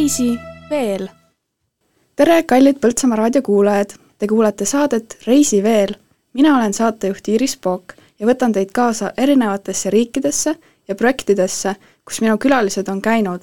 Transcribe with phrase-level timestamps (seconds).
[0.00, 0.38] Reisi
[0.70, 1.08] veel.
[2.16, 5.92] tere, kallid Põltsamaa raadiokuulajad, te kuulate saadet Reisi veel.
[6.32, 10.54] mina olen saatejuht Iiris Pook ja võtan teid kaasa erinevatesse riikidesse
[10.88, 11.74] ja projektidesse,
[12.04, 13.42] kus minu külalised on käinud.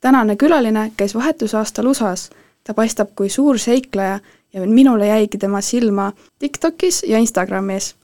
[0.00, 2.30] tänane külaline käis vahetusaastal USA-s,
[2.64, 4.20] ta paistab kui suur seikleja
[4.52, 7.94] ja minule jäigi tema silma TikTokis ja Instagramis.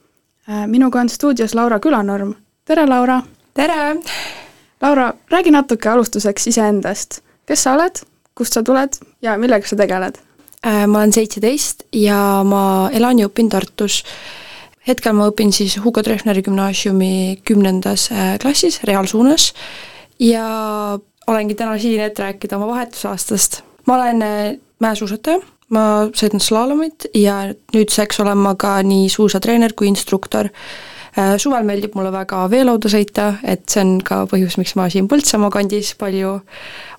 [0.49, 3.23] Äh, minuga on stuudios Laura Külanorm, tere Laura!
[3.55, 3.97] tere!
[4.81, 8.01] Laura, räägi natuke alustuseks iseendast, kes sa oled,
[8.35, 10.19] kust sa tuled ja millega sa tegeled?
[10.65, 14.03] Äh, ma olen seitseteist ja ma elan ja õpin Tartus.
[14.87, 19.53] hetkel ma õpin siis Hugo Treffneri gümnaasiumi kümnendas äh, klassis, reaalsuunas,
[20.19, 23.63] ja olengi täna siin, et rääkida oma vahetusaastast.
[23.87, 24.25] ma olen
[24.81, 25.41] mäesuusataja
[25.73, 25.85] ma
[26.17, 30.51] sõidan slalomit ja nüüdseks olen ma ka nii suusatreener kui instruktor.
[31.15, 35.07] Äh, suvel meeldib mulle väga veelauda sõita, et see on ka põhjus, miks ma siin
[35.11, 36.41] Põltsamaa kandis palju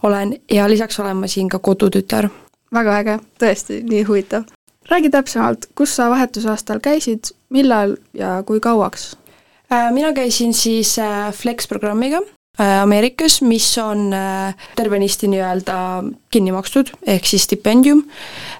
[0.08, 2.30] olen ja lisaks olen ma siin ka kodutütar.
[2.74, 4.46] väga äge, tõesti nii huvitav.
[4.90, 9.18] räägi täpsemalt, kus sa vahetusaastal käisid, millal ja kui kauaks?
[9.72, 12.22] Äh, mina käisin siis äh, Flex programmiga
[12.58, 15.78] Ameerikas, mis on äh, tervenisti nii-öelda
[16.31, 18.06] kinni makstud, ehk siis stipendium.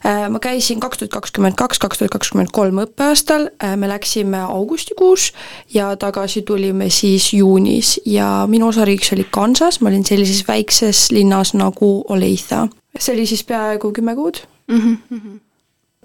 [0.06, 3.48] Äh, ma käisin kaks tuhat kakskümmend kaks, kaks tuhat kakskümmend kolm õppeaastal,
[3.80, 5.30] me läksime augustikuus
[5.74, 11.54] ja tagasi tulime siis juunis ja minu osariigiks oli Kansas, ma olin sellises väikses linnas
[11.56, 12.68] nagu Olathe.
[13.00, 14.98] see oli siis peaaegu kümme kuud mm.
[15.12, 15.40] -hmm.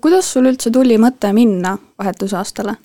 [0.00, 2.76] kuidas sul üldse tuli mõte minna vahetusaastale?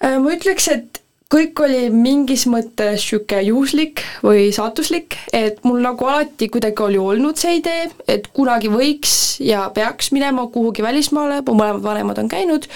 [0.00, 1.03] ma ütleks, et
[1.34, 7.40] kõik oli mingis mõttes niisugune juhuslik või saatuslik, et mul nagu alati kuidagi oli olnud
[7.40, 12.68] see idee, et kunagi võiks ja peaks minema kuhugi välismaale, mu mõlemad vanemad on käinud,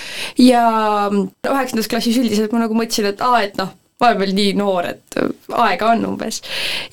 [0.43, 0.65] ja
[1.13, 4.91] üheksandas klassis üldiselt ma nagu mõtlesin, et aa, et noh, ma olen veel nii noor,
[4.93, 5.19] et
[5.55, 6.43] aega on umbes.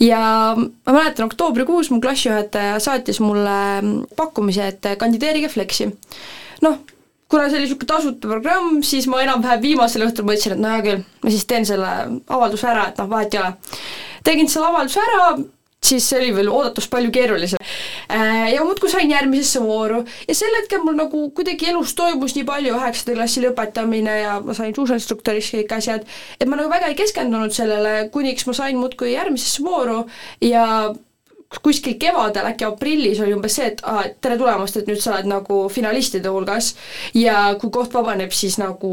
[0.01, 0.21] ja
[0.57, 3.57] ma mäletan, oktoobrikuus mu klassijuhataja saatis mulle
[4.17, 5.89] pakkumise, et kandideerige Flexi.
[6.65, 6.81] noh,
[7.35, 10.85] kuna see oli niisugune tasuta programm, siis ma enam-vähem viimasel õhtul mõtlesin, et no hea
[10.85, 11.91] küll, ma siis teen selle
[12.31, 13.51] avalduse ära, et noh, vahet ei ole.
[14.25, 15.27] tegin selle avalduse ära,
[15.85, 17.61] siis see oli veel oodatust palju keerulisem.
[18.09, 22.45] Äh, ja muudkui sain järgmisesse vooru ja sel hetkel mul nagu kuidagi elus toimus nii
[22.47, 26.05] palju, üheksanda klassi lõpetamine ja ma sain suusainstruktoriks kõik asjad,
[26.39, 30.05] et ma nagu väga ei keskendunud sellele, kuniks ma sain muudkui järgmisesse vooru
[30.45, 30.65] ja
[31.63, 35.15] kuskil kevadel, äkki aprillis oli umbes see, et aa, et tere tulemast, et nüüd sa
[35.15, 36.73] oled nagu finalistide hulgas
[37.15, 38.91] ja kui koht vabaneb, siis nagu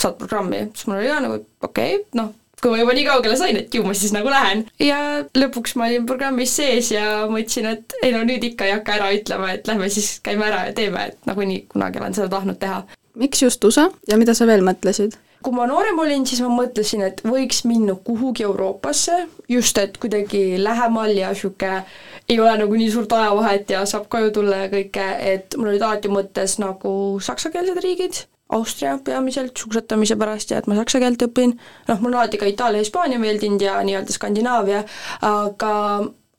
[0.00, 0.66] saad programmi.
[0.74, 3.74] siis mul oli ka nagu okei okay,, noh, kui ma juba nii kaugele sain, et
[3.74, 4.64] ju ma siis nagu lähen.
[4.82, 4.98] ja
[5.38, 9.10] lõpuks ma olin programmis sees ja mõtlesin, et ei no nüüd ikka ei hakka ära
[9.16, 12.84] ütlema, et lähme siis käime ära ja teeme, et nagunii kunagi olen seda tahtnud teha.
[13.14, 15.16] miks just USA ja mida sa veel mõtlesid?
[15.42, 20.58] Kui ma noorem olin, siis ma mõtlesin, et võiks minna kuhugi Euroopasse, just et kuidagi
[20.60, 21.84] lähemal ja niisugune
[22.30, 25.86] ei ole nagu nii suurt ajavahet ja saab koju tulla ja kõike, et mul olid
[25.86, 26.92] alati mõttes nagu
[27.24, 31.56] saksakeelsed riigid, Austria peamiselt suusatamise pärast ja et ma saksa keelt õpin,
[31.88, 34.84] noh, mul on alati ka Itaalia, Hispaania meeldinud ja nii-öelda Skandinaavia,
[35.26, 35.74] aga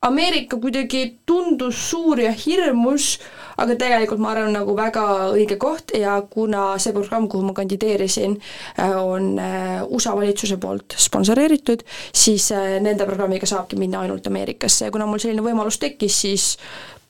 [0.02, 3.20] Ameerika kuidagi tundus suur ja hirmus,
[3.58, 8.38] aga tegelikult ma arvan, nagu väga õige koht ja kuna see programm, kuhu ma kandideerisin,
[8.80, 14.88] äh, on äh, USA valitsuse poolt sponsoreeritud, siis äh, nende programmiga saabki minna ainult Ameerikasse
[14.88, 16.48] ja kuna mul selline võimalus tekkis, siis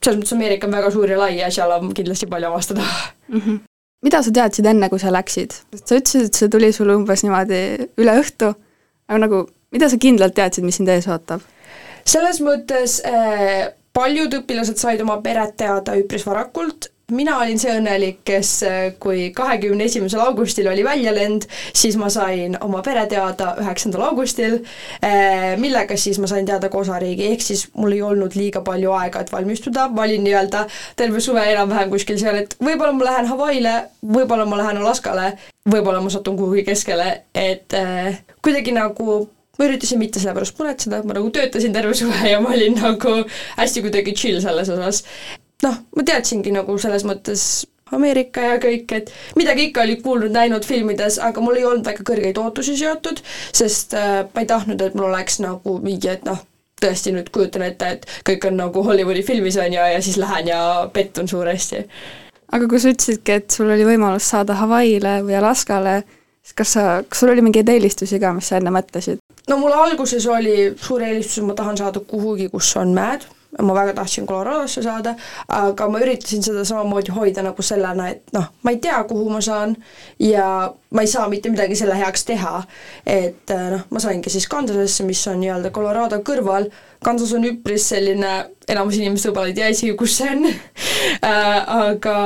[0.02, 3.40] selles mõttes Ameerika on väga suur ja lai ja seal on kindlasti palju avastada mm.
[3.40, 3.60] -hmm.
[4.02, 5.54] mida sa teadsid enne, kui sa läksid?
[5.86, 7.62] sa ütlesid, et see tuli sulle umbes niimoodi
[8.02, 8.54] üle õhtu,
[9.08, 11.42] aga nagu mida sa kindlalt teadsid, mis sind ees ootab?
[12.06, 18.22] selles mõttes äh, paljud õpilased said oma peret teada üpris varakult, mina olin see õnnelik,
[18.28, 24.06] kes äh, kui kahekümne esimesel augustil oli väljalend, siis ma sain oma pere teada üheksandal
[24.10, 24.60] augustil,
[25.04, 28.96] äh, millega siis ma sain teada ka osariigi, ehk siis mul ei olnud liiga palju
[28.98, 30.66] aega, et valmistuda, ma olin nii-öelda
[31.00, 33.76] terve suve enam-vähem kuskil seal, et võib-olla ma lähen Hawaii'le,
[34.16, 35.34] võib-olla ma lähen Alaskale,
[35.68, 39.22] võib-olla ma satun kuhugi keskele, et äh, kuidagi nagu
[39.62, 43.18] ma üritasin mitte selle pärast muretseda, ma nagu töötasin terve suve ja ma olin nagu
[43.60, 45.04] hästi kuidagi chill selles osas.
[45.62, 51.18] noh, ma teadsingi nagu selles mõttes Ameerika ja kõik, et midagi ikka oli kuulnud-näinud filmides,
[51.20, 53.20] aga mul ei olnud väga kõrgeid ootusi seotud,
[53.52, 56.40] sest äh, ma ei tahtnud, et mul oleks nagu mingi, et noh,
[56.82, 60.50] tõesti nüüd kujutan ette, et kõik on nagu Hollywoodi filmis on ju, ja siis lähen
[60.54, 60.62] ja
[60.94, 61.84] pettun suuresti.
[62.52, 66.02] aga kui sa ütlesidki, et sul oli võimalus saada Hawaii'le või Alaskale,
[66.42, 69.21] siis kas sa, kas sul oli mingeid eelistusi ka, mis sa enne mõtlesid?
[69.52, 73.26] No mul alguses oli suur eelistus, et ma tahan saada kuhugi, kus on mäed,
[73.60, 75.14] ma väga tahtsin Coloradosse saada,
[75.52, 79.42] aga ma üritasin seda samamoodi hoida nagu sellena, et noh, ma ei tea, kuhu ma
[79.44, 79.76] saan
[80.24, 80.46] ja
[80.96, 82.64] ma ei saa mitte midagi selle heaks teha.
[83.06, 86.72] et noh, ma saingi siis Kansasesse, mis on nii-öelda Colorado kõrval,
[87.04, 88.34] Kansas on üpris selline,
[88.70, 90.48] enamus inimesed võib-olla ei tea isegi, kus see on.
[91.92, 92.18] Aga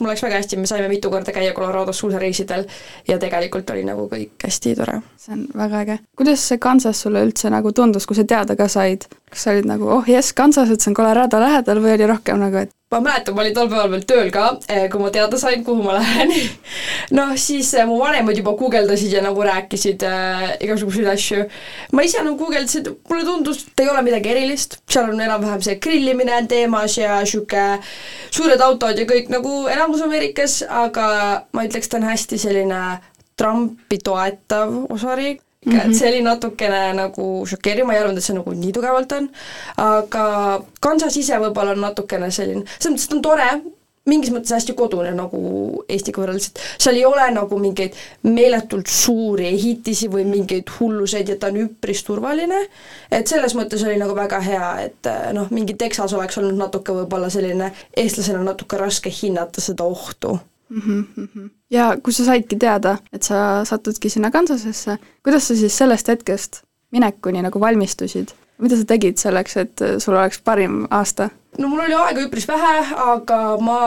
[0.00, 2.66] mul läks väga hästi, me saime mitu korda käia Colorados suusareisidel
[3.08, 5.00] ja tegelikult oli nagu kõik hästi tore.
[5.16, 5.98] see on väga äge.
[6.16, 9.08] kuidas see Kansas sulle üldse nagu tundus, kui sa teada ka said?
[9.30, 12.40] kas sa olid nagu oh jess, Kansas, et see on Colorado lähedal või oli rohkem
[12.40, 15.38] nagu, et ma mäletan, ma olin tol päeval veel tööl ka, eh, kui ma teada
[15.40, 16.30] sain, kuhu ma lähen.
[17.18, 21.46] Noh, siis eh, mu vanemad juba guugeldasid ja nagu rääkisid äh, igasuguseid asju.
[21.92, 25.80] ma ise nagu guugeldasin, mulle tundus, et ei ole midagi erilist, seal on enam-vähem see
[25.82, 27.80] grillimine on teemas ja niisugune
[28.30, 31.08] suured autod ja kõik nagu enamus Ameerikas, aga
[31.52, 32.82] ma ütleks, ta on hästi selline
[33.36, 35.86] Trumpi toetav osariik, mm, -hmm.
[35.90, 39.30] et see oli natukene nagu šokeeriv, ma ei arvanud, et see nagu nii tugevalt on,
[39.76, 40.26] aga
[40.80, 43.50] Kansas ise võib-olla on natukene selline, selles mõttes, et on tore,
[44.06, 45.40] mingis mõttes hästi kodune nagu
[45.90, 51.38] Eestiga võrreldes, et seal ei ole nagu mingeid meeletult suuri ehitisi või mingeid hulluseid ja
[51.40, 52.62] ta on üpris turvaline,
[53.10, 57.30] et selles mõttes oli nagu väga hea, et noh, mingi Texas oleks olnud natuke võib-olla
[57.32, 61.06] selline, eestlasena natuke raske hinnata seda ohtu mm.
[61.16, 61.50] -hmm.
[61.70, 66.62] ja kui sa saidki teada, et sa satudki sinna Kansasesse, kuidas sa siis sellest hetkest
[66.92, 68.28] minekuni nagu valmistusid?
[68.58, 71.30] mida sa tegid selleks, et sul oleks parim aasta?
[71.58, 72.72] No mul oli aega üpris vähe,
[73.06, 73.78] aga ma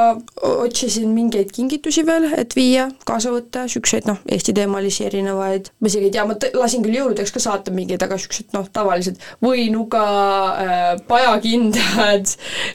[0.41, 6.13] otsisin mingeid kingitusi veel, et viia, kaasa võtta, niisuguseid noh, Eesti-teemalisi erinevaid, ma isegi ei
[6.15, 10.03] tea, ma lasin küll jõuludeks ka saata mingeid, aga niisugused noh, tavalised võinuga
[10.49, 12.33] äh, pajakindad,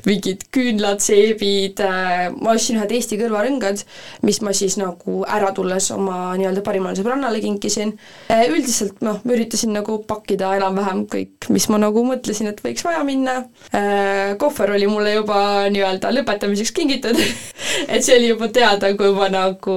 [0.08, 3.85] mingid küünlad, seebid äh,, ma ostsin ühed Eesti kõrvarõngad,
[4.26, 7.96] mis ma siis nagu ära tulles oma nii-öelda parimale sõbrannale kinkisin
[8.29, 8.46] äh,.
[8.52, 13.02] üldiselt noh, ma üritasin nagu pakkida enam-vähem kõik, mis ma nagu mõtlesin, et võiks vaja
[13.06, 13.41] minna
[13.75, 15.37] äh,, kohver oli oli mulle juba
[15.73, 17.19] nii-öelda lõpetamiseks kingitud
[17.95, 19.77] et see oli juba teada, kui ma nagu,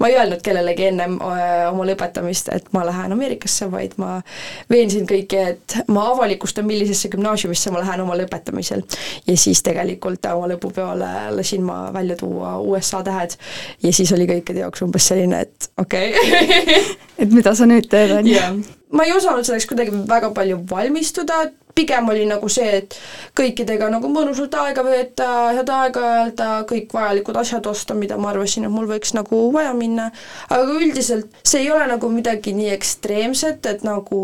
[0.00, 4.18] ma ei öelnud kellelegi ennem äh, oma lõpetamist, et ma lähen Ameerikasse, vaid ma
[4.70, 8.82] veensin kõiki, et ma avalikustan, millisesse gümnaasiumisse ma lähen oma lõpetamisel.
[9.26, 13.38] ja siis tegelikult oma lõpupeole lasin ma välja tuua USA tähed
[13.82, 16.82] ja siis oli kõikide jaoks umbes selline, et okei okay.
[17.22, 18.42] et mida sa nüüd teed, on ju?
[18.92, 21.46] ma ei osanud selleks kuidagi väga palju valmistuda,
[21.78, 22.96] pigem oli nagu see, et
[23.38, 28.66] kõikidega nagu mõnusalt aega veeta, head aega öelda, kõik vajalikud asjad osta, mida ma arvasin,
[28.66, 30.10] et mul võiks nagu vaja minna,
[30.50, 34.20] aga üldiselt see ei ole nagu midagi nii ekstreemset, et nagu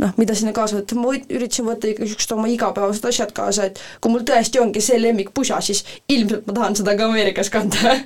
[0.00, 3.82] noh, mida sinna kaasa võtta, ma üritasin võtta ikka niisugused oma igapäevased asjad kaasa, et
[4.00, 7.98] kui mul tõesti ongi see lemmikpusa, siis ilmselt ma tahan seda ka Ameerikas kanda.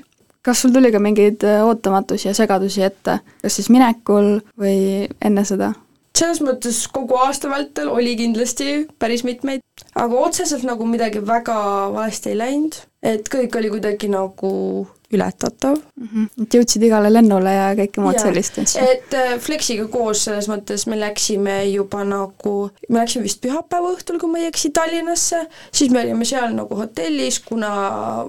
[0.45, 5.73] Kas sul tuli ka mingeid ootamatusi ja segadusi ette, kas siis minekul või enne seda?
[6.15, 9.65] Selles mõttes kogu aasta vältel oli kindlasti päris mitmeid,
[9.99, 11.57] aga otseselt nagu midagi väga
[11.95, 14.53] valesti ei läinud, et kõik oli kuidagi nagu
[15.13, 16.09] ületatav mm.
[16.09, 16.43] -hmm.
[16.43, 18.85] et jõudsid igale lennule ja kõike muud sellist asja?
[18.91, 22.55] et äh, Flexiga koos selles mõttes me läksime juba nagu,
[22.89, 26.79] me läksime vist pühapäeva õhtul, kui ma ei eksi, Tallinnasse, siis me olime seal nagu
[26.79, 27.71] hotellis, kuna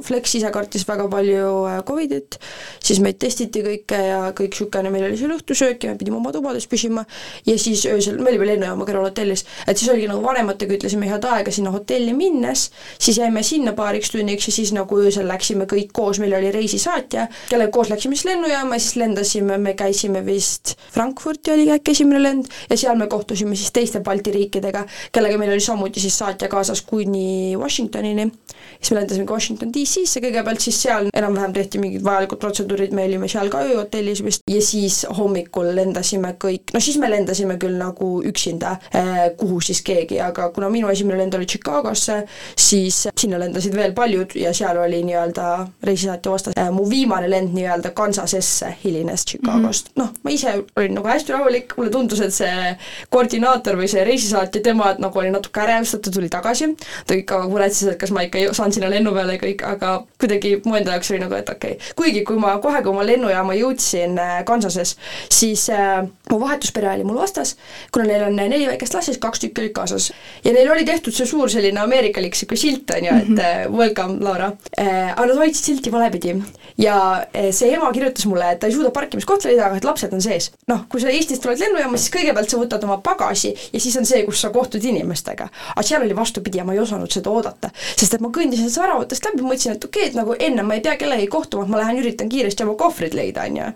[0.06, 2.40] Flex ise kartis väga palju äh, Covidit,
[2.84, 6.34] siis meid testiti kõike ja kõik niisugune, meil oli seal õhtusöök ja me pidime oma
[6.36, 7.06] tubades püsima
[7.48, 11.26] ja siis öösel, me olime lennujaama kõrval hotellis, et siis oligi nagu vanematega ütlesime head
[11.32, 12.70] aega sinna hotelli minnes,
[13.00, 16.75] siis jäime sinna paariks tunniks ja siis nagu öösel läksime kõik koos, meil oli reis
[16.76, 22.22] reisisaatja, kellega koos läksime siis lennujaama, siis lendasime, me käisime vist Frankfurti oli äkki esimene
[22.24, 26.50] lend ja seal me kohtusime siis teiste Balti riikidega, kellega meil oli samuti siis saatja
[26.52, 28.32] kaasas kuni Washingtonini.
[28.80, 33.28] siis me lendasime Washington DC-sse kõigepealt, siis seal enam-vähem tehti mingid vajalikud protseduurid, me olime
[33.32, 38.10] seal ka ööhotellis vist ja siis hommikul lendasime kõik, no siis me lendasime küll nagu
[38.26, 42.24] üksinda eh,, kuhu siis keegi, aga kuna minu esimene lend oli Chicagosse,
[42.58, 45.48] siis sinna lendasid veel paljud ja seal oli nii-öelda
[45.86, 50.94] reisisaatja vastas mu viimane lend nii-öelda Kansasesse hilines Chicagost mm -hmm., noh, ma ise olin
[50.96, 52.76] nagu hästi rahulik, mulle tundus, et see
[53.10, 56.70] koordinaator või see reisisaatja, tema nagu oli natuke ärevus, ta tuli tagasi,
[57.08, 60.62] ta ikka muretses, et kas ma ikka saan sinna lennu peale ja kõik, aga kuidagi
[60.66, 61.94] mu enda jaoks oli nagu, et okei okay..
[61.96, 64.96] kuigi kui ma kohe, kui ma lennujaama jõudsin äh, Kansases,
[65.30, 67.56] siis äh, mu vahetuspere oli mul vastas,
[67.92, 70.12] kuna neil on neli väikest last, siis kaks tükki olid kaasas.
[70.44, 73.78] ja neil oli tehtud see suur selline ameerikalik niisugune silt, on ju, et mm -hmm.
[73.78, 76.45] welcome, Laura äh,, aga nad hoidsid silti valepidi
[76.78, 80.14] ja eh, see ema kirjutas mulle, et ta ei suuda parkimiskohta leida, aga et lapsed
[80.14, 80.52] on sees.
[80.68, 84.08] noh, kui sa Eestist tuled lennujaamas, siis kõigepealt sa võtad oma pagasi ja siis on
[84.08, 85.48] see, kus sa kohtud inimestega.
[85.76, 89.30] aga seal oli vastupidi ja ma ei osanud seda oodata, sest et ma kõndisin säravatest
[89.30, 91.82] läbi, mõtlesin, et okei okay,, et nagu enne ma ei pea kellegagi kohtuma, et ma
[91.82, 93.72] lähen üritan kiiresti oma kohvrid leida, on ju.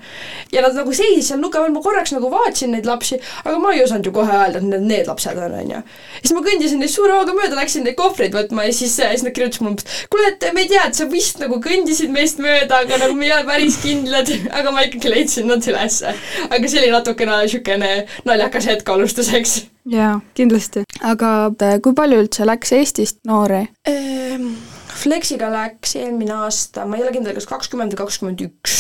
[0.54, 3.74] ja nad nagu seisid seal nuka peal, ma korraks nagu vaatasin neid lapsi, aga ma
[3.76, 5.82] ei osanud ju kohe öelda, et need need lapsed on, on ju.
[6.22, 9.36] siis ma kõndisin neist suure hooga mööda, läksin neid kohvreid võtma ja siis, siis nad
[9.36, 13.00] kirjutasid mulle, kuule, et me ei tea, et sa vist nagu kõndisid meist mööda, aga
[13.02, 16.16] nagu me ei ole päris kindlad, aga ma ikkagi leidsin nad ülesse.
[16.50, 17.92] aga see oli natukene niisugune
[18.28, 19.56] naljakas hetk alustuseks.
[19.90, 20.86] jaa, kindlasti.
[21.02, 21.32] aga
[21.84, 24.52] kui palju üldse läks Eestist noori ehm,?
[25.00, 28.80] Flexiga läks eelmine aasta, ma ei ole kindel, kas kakskümmend või kakskümmend üks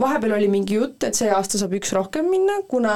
[0.00, 2.94] vahepeal oli mingi jutt, et see aasta saab üks rohkem minna, kuna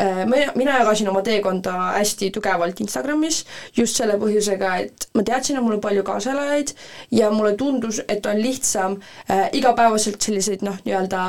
[0.00, 3.42] äh, mina, mina jagasin oma teekonda hästi tugevalt Instagramis
[3.76, 6.74] just selle põhjusega, et ma teadsin, et mul on palju kaaselajaid
[7.16, 8.98] ja mulle tundus, et on lihtsam
[9.30, 11.22] äh, igapäevaselt selliseid noh, nii-öelda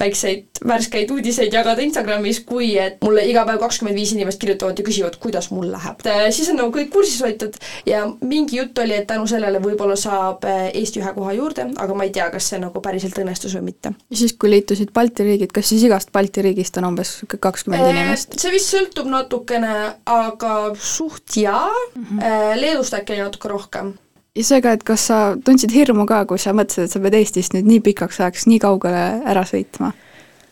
[0.00, 4.84] väikseid värskeid uudiseid jagada Instagramis, kui et mulle iga päev kakskümmend viis inimest kirjutavad ja
[4.86, 6.02] küsivad, kuidas mul läheb.
[6.10, 9.96] Äh, siis on nagu kõik kursis hoitud ja mingi jutt oli, et tänu sellele võib-olla
[9.98, 13.54] saab äh, Eesti ühe koha juurde, aga ma ei tea, kas see nagu päriselt õnnestus
[13.58, 13.94] või mitte.
[14.10, 18.38] ja siis, kui liitusid Balti riigid, kas siis igast Balti riigist on umbes kakskümmend inimest?
[18.40, 19.74] see vist sõltub natukene,
[20.04, 22.58] aga suht jaa mm, -hmm.
[22.60, 23.94] Leedust äkki natuke rohkem
[24.34, 27.54] ja seega, et kas sa tundsid hirmu ka, kui sa mõtlesid, et sa pead Eestist
[27.54, 29.92] nüüd nii pikaks ajaks nii kaugele ära sõitma?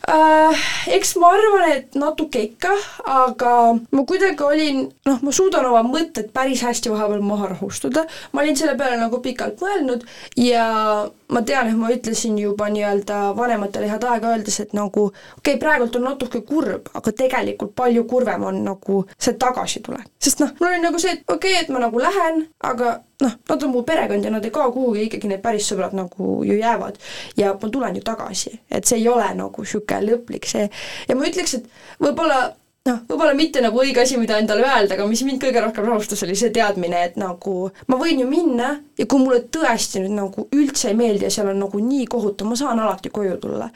[0.08, 0.62] Äh,?
[0.92, 2.72] Eks ma arvan, et natuke ikka,
[3.06, 3.52] aga
[3.94, 8.58] ma kuidagi olin, noh, ma suudan oma mõtted päris hästi vahepeal maha rahustada, ma olin
[8.58, 10.02] selle peale nagu pikalt mõelnud
[10.42, 10.66] ja
[11.32, 15.60] ma tean, et ma ütlesin juba nii-öelda vanematele head aega öeldes, et nagu okei okay,,
[15.62, 20.10] praegult on natuke kurb, aga tegelikult palju kurvem on nagu see tagasitulek.
[20.22, 23.36] sest noh, mul oli nagu see, et okei okay,, et ma nagu lähen, aga noh,
[23.48, 26.56] nad on mu perekond ja nad ei kao kuhugi, ikkagi need päris sõbrad nagu ju
[26.58, 26.98] jäävad.
[27.36, 30.68] ja ma tulen ju tagasi, et see ei ole nagu niisugune lõplik see
[31.08, 32.52] ja ma ütleks, et võib-olla
[32.88, 36.22] noh, võib-olla mitte nagu õige asi, mida endale öelda, aga mis mind kõige rohkem rahustas,
[36.26, 37.56] oli see teadmine, et nagu
[37.90, 41.52] ma võin ju minna ja kui mulle tõesti nüüd nagu üldse ei meeldi ja seal
[41.52, 43.70] on nagu nii kohutav, ma saan alati koju tulla.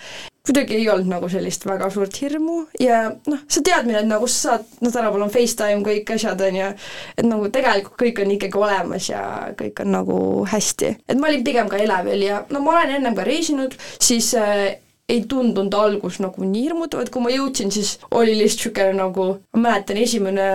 [0.47, 4.57] Kuidagi ei olnud nagu sellist väga suurt hirmu ja noh, see teadmine, et nagu sa
[4.57, 6.71] saad, no tänapäeval on FaceTime, kõik asjad, on ju,
[7.17, 9.23] et nagu tegelikult kõik on ikkagi olemas ja
[9.59, 10.19] kõik on nagu
[10.51, 10.97] hästi.
[11.09, 14.77] et ma olin pigem ka elevil ja no ma olen ennem ka reisinud, siis äh,
[15.09, 19.27] ei tundunud algus nagu nii hirmutav, et kui ma jõudsin, siis oli lihtsalt niisugune nagu,
[19.55, 20.47] ma mäletan, esimene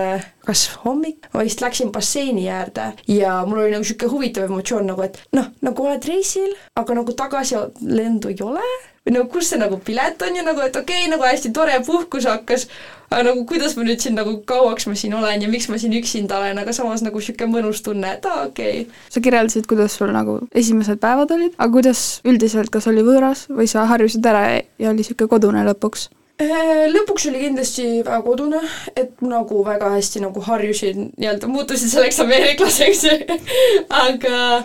[0.44, 5.06] kas hommik, ma vist läksin basseini äärde ja mul oli nagu niisugune huvitav emotsioon nagu,
[5.06, 8.66] et noh, nagu oled reisil, aga nagu tagasilendu ei ole
[9.02, 11.74] või nagu kus see nagu pilet on ja nagu, et okei okay,, nagu hästi tore
[11.86, 12.68] puhkus hakkas,
[13.10, 15.96] aga nagu kuidas ma nüüd siin nagu kauaks ma siin olen ja miks ma siin
[15.98, 18.86] üksinda olen, aga samas nagu niisugune mõnus tunne, et aa, okei.
[18.86, 19.02] Okay..
[19.10, 23.66] sa kirjeldasid, kuidas sul nagu esimesed päevad olid, aga kuidas üldiselt, kas oli võõras või
[23.70, 26.08] sa harjusid ära ja oli niisugune kodune lõpuks?
[26.42, 28.62] Äh, lõpuks oli kindlasti väga kodune,
[28.96, 33.04] et nagu väga hästi nagu harjusin, nii-öelda muutusin selleks ameeriklaseks
[34.06, 34.62] aga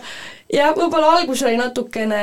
[0.53, 2.21] jah, võib-olla algus oli natukene,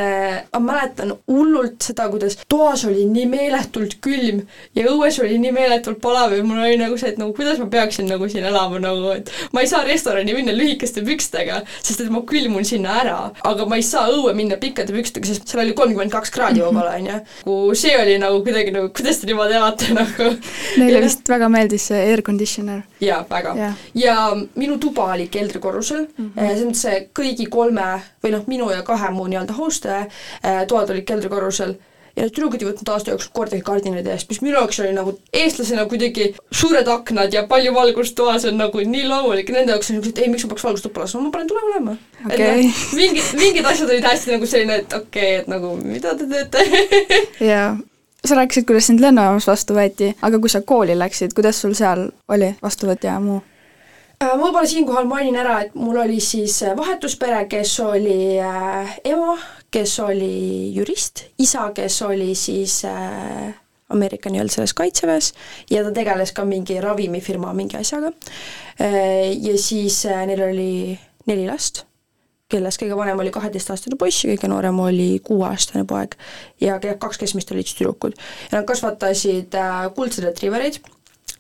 [0.53, 4.43] ma mäletan hullult seda, kuidas toas oli nii meeletult külm
[4.77, 7.69] ja õues oli nii meeletult palav ja mul oli nagu see, et nagu kuidas ma
[7.73, 12.13] peaksin nagu siin elama nagu, et ma ei saa restorani minna lühikeste pükstega, sest et
[12.13, 15.77] ma külmun sinna ära, aga ma ei saa õue minna pikkade pükstega, sest seal oli
[15.77, 17.21] kolmkümmend kaks kraadi võib-olla, on ju.
[17.45, 20.31] Nagu see oli nagu kuidagi nagu, kuidas te niimoodi elate nagu.
[20.81, 22.83] Neile vist väga meeldis see air conditioner.
[23.05, 23.81] jaa, väga yeah..
[23.99, 24.15] ja
[24.57, 26.39] minu tuba oli keldrikorrusel mm, -hmm.
[26.39, 27.89] selles mõttes see kõigi kolme
[28.25, 31.77] või noh, minu ja kahe mu nii-öelda host'i äh, toad olid keldrikorrusel
[32.15, 35.17] ja need tüdrukud ei võtnud aasta jooksul kordagi kardinaid eest, mis minu jaoks oli nagu
[35.35, 39.51] eestlasena kuidagi suured aknad ja palju valgust toas on nagu nii loomulik.
[39.55, 41.97] Nende jaoks on niisugused, ei, miks ma peaks valgust tuppa laskma, ma panen tule olema.
[42.25, 42.45] Okay..
[42.45, 46.15] et noh, mingid, mingid asjad olid hästi nagu selline, et okei okay,, et nagu mida
[46.19, 46.69] te teete?
[47.51, 47.75] Jaa.
[48.25, 52.07] Sa rääkisid, kuidas sind lennujaamas vastu võeti, aga kui sa kooli läksid, kuidas sul seal
[52.33, 52.55] oli?
[52.63, 53.43] Vastuvõtt ja muu?
[54.23, 58.99] Äh, ma võib-olla siinkohal mainin ära, et mul oli siis äh, vahetuspere, kes oli äh,
[59.11, 59.35] ema,
[59.75, 62.83] kes oli jurist, isa, kes oli siis
[63.95, 65.33] Ameerika nii-öelda selles kaitseväes
[65.71, 68.13] ja ta tegeles ka mingi ravimifirma mingi asjaga.
[68.79, 70.95] Ja siis neil oli
[71.27, 71.83] neli last,
[72.51, 76.15] kellest kõige vanem oli kaheteistaastane poiss ja kõige noorem oli kuueaastane poeg.
[76.63, 78.15] Ja kaks keskmist olid siis tüdrukud.
[78.51, 79.59] ja nad kasvatasid
[79.99, 80.81] kuldseid retriivereid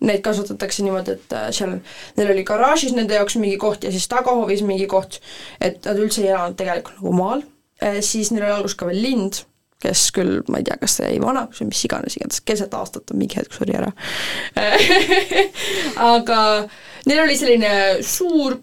[0.04, 1.78] Neid kasvatatakse niimoodi, et äh, seal,
[2.18, 5.20] neil oli garaažis nende jaoks mingi koht ja siis tagahoovis mingi koht,
[5.64, 7.44] et nad üldse ei elanud tegelikult nagu maal,
[7.82, 9.44] äh, siis neil oli alguses ka veel lind,
[9.84, 13.04] kes küll, ma ei tea, kas ta jäi vanaks või mis iganes, igatahes keset aastat
[13.08, 13.90] ta mingi hetk suri ära
[16.14, 16.38] aga
[17.04, 17.74] neil oli selline
[18.06, 18.56] suur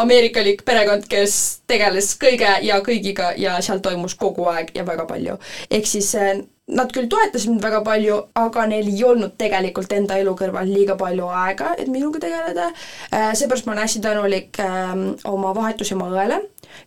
[0.00, 1.36] ameerikalik perekond, kes
[1.70, 5.38] tegeles kõige ja kõigiga ja seal toimus kogu aeg ja väga palju.
[5.70, 10.16] ehk siis äh, nad küll toetasid mind väga palju, aga neil ei olnud tegelikult enda
[10.18, 12.72] elu kõrval liiga palju aega, et minuga tegeleda,
[13.14, 16.40] äh, seepärast ma olen hästi tänulik ähm, oma vahetusema õele,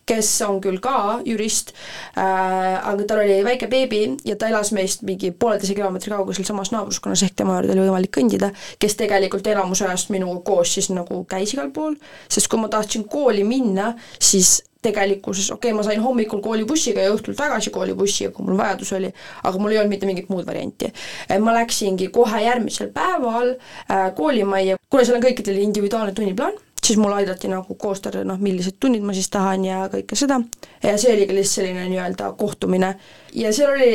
[0.06, 5.02] kes on küll ka jurist äh,, aga tal oli väike beebi ja ta elas meist
[5.08, 9.80] mingi pooleteise kilomeetri kaugusel samas naabruskonnas, ehk tema juurde oli võimalik kõndida, kes tegelikult enamus
[9.86, 11.96] ajast minuga koos siis nagu käis igal pool,
[12.28, 17.12] sest kui ma tahtsin kooli minna, siis tegelikkuses, okei okay,, ma sain hommikul koolibussiga ja
[17.14, 19.12] õhtul tagasi koolibussiga, kui mul vajadus oli,
[19.44, 20.92] aga mul ei olnud mitte mingit muud varianti.
[21.40, 27.12] ma läksingi kohe järgmisel päeval äh, koolimajja, kuna seal on kõikidel individuaalne tunniplaan, siis mul
[27.12, 30.40] aidati nagu koostada, noh, millised tunnid ma siis tahan ja kõike seda,
[30.82, 32.94] ja see oligi lihtsalt selline nii-öelda kohtumine.
[33.36, 33.90] Ja seal oli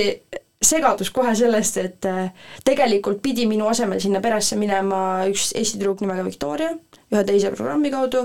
[0.65, 2.29] segadus kohe sellest, et äh,
[2.65, 4.99] tegelikult pidi minu asemel sinna peresse minema
[5.29, 6.71] üks Eesti tüdruk nimega Victoria,
[7.13, 8.23] ühe teise programmi kaudu,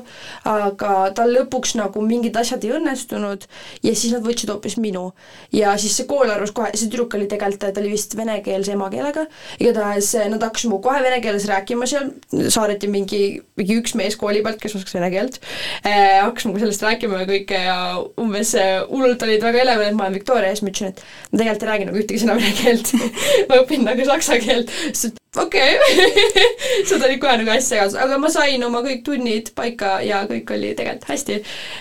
[0.49, 3.45] aga tal lõpuks nagu mingid asjad ei õnnestunud
[3.85, 5.11] ja siis nad võtsid hoopis minu.
[5.53, 9.27] ja siis see kool arvas kohe, see tüdruk oli tegelikult, ta oli vist venekeelse emakeelega,
[9.61, 12.11] igatahes nad hakkasid minuga kohe vene keeles rääkima seal,
[12.49, 13.23] saadeti mingi,
[13.61, 15.41] mingi üks mees kooli pealt, kes oskas vene keelt
[15.85, 17.79] eh,, hakkas minuga sellest rääkima ja kõike ja
[18.21, 18.57] umbes
[18.89, 21.67] hullult olid väga elevil, et ma olen Victoria ja siis ma ütlesin, et ma tegelikult
[21.67, 22.95] ei räägi nagu ühtegi sõna vene keelt
[23.51, 26.43] ma õpin nagu saksa keelt, siis okei okay.
[26.89, 30.51] seda oli kohe nagu hästi segadus, aga ma sain oma kõik tunnid paika ja kõik
[30.57, 31.39] oli tegelikult hästi.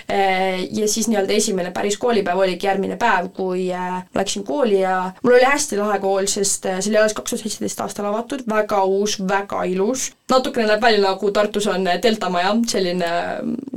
[0.10, 5.12] Eh, ja siis nii-öelda esimene päris koolipäev oligi järgmine päev, kui ma läksin kooli ja
[5.24, 8.46] mul oli hästi lahe kool, sest eh, see oli alles kaks tuhat seitseteist aastal avatud,
[8.50, 10.12] väga uus, väga ilus.
[10.30, 13.08] natukene näeb välja nagu Tartus on Delta maja, selline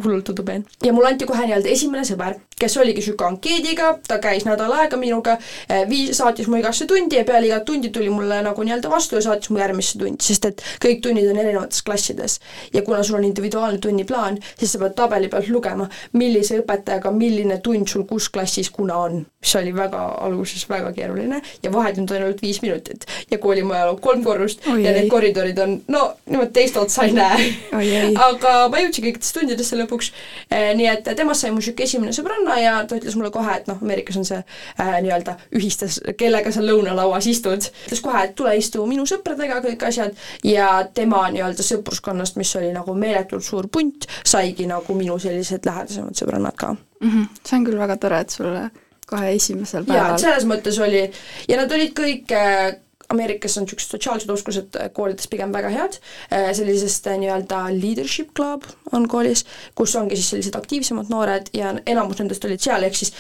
[0.05, 0.67] hullult udupeen.
[0.85, 4.97] ja mulle anti kohe nii-öelda esimene sõber, kes oligi niisugune ankeediga, ta käis nädal aega
[5.01, 5.39] minuga,
[5.89, 9.25] viis, saatis mu igasse tundi ja peale igat tundi tuli mulle nagu nii-öelda vastu ja
[9.25, 12.39] saatis mu järgmisse tundi, sest et kõik tunnid on erinevates klassides.
[12.75, 17.59] ja kuna sul on individuaalne tunniplaan, siis sa pead tabeli pealt lugema, millise õpetajaga milline
[17.65, 19.27] tund sul kus klassis kuna on.
[19.43, 24.01] mis oli väga alguses väga keeruline ja vahetund on ainult viis minutit ja koolimaja on
[24.01, 26.03] kolm korrust Oi ja need koridorid on no
[26.33, 27.49] niimoodi teist otsa ei näe.
[28.27, 30.11] aga ma jõudsin kõikidesse tundidesse lõpuks
[30.51, 33.69] eh,, nii et temast sai mu niisugune esimene sõbranna ja ta ütles mulle kohe, et
[33.71, 38.55] noh, Ameerikas on see äh, nii-öelda ühistes, kellega sa lõunalauas istud, ütles kohe, et tule
[38.59, 44.09] istu minu sõpradega, kõik asjad ja tema nii-öelda sõpruskonnast, mis oli nagu meeletult suur punt,
[44.25, 47.11] saigi nagu minu sellised lähedasemad sõbrannad ka mm.
[47.11, 47.29] -hmm.
[47.45, 48.71] see on küll väga tore, et sulle
[49.13, 51.03] kohe esimesel päeval selles mõttes oli,
[51.49, 52.73] ja nad olid kõik äh,
[53.13, 55.99] Ameerikas on niisugused sotsiaalsed oskused äh, koolides pigem väga head,
[56.33, 59.45] äh, sellisest äh, nii-öelda leadership club on koolis,
[59.79, 63.13] kus ongi siis sellised aktiivsemad noored ja enamus nendest olid seal, ehk siis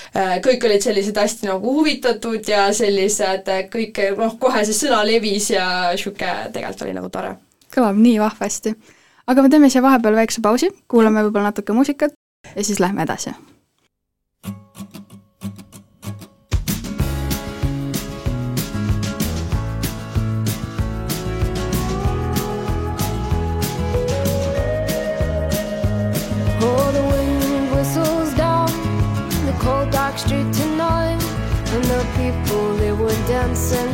[0.45, 5.67] kõik olid sellised hästi nagu huvitatud ja sellised kõik noh, kohe see sõna levis ja
[5.93, 7.37] niisugune tegelikult oli nagu tore.
[7.75, 8.75] kõlab nii vahvasti.
[9.27, 12.17] aga me teeme siia vahepeal väikse pausi, kuulame võib-olla natuke muusikat
[12.55, 13.33] ja siis lähme edasi
[30.16, 31.22] Street tonight,
[31.75, 33.92] and the people they were dancing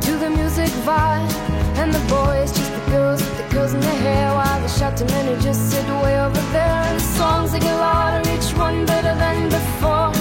[0.00, 1.32] to the music vibe,
[1.78, 5.06] and the boys just the girls with the girls in their hair, while the shouting
[5.08, 6.82] men who just sit way over there.
[6.88, 10.12] And the songs they get louder, each one better than before.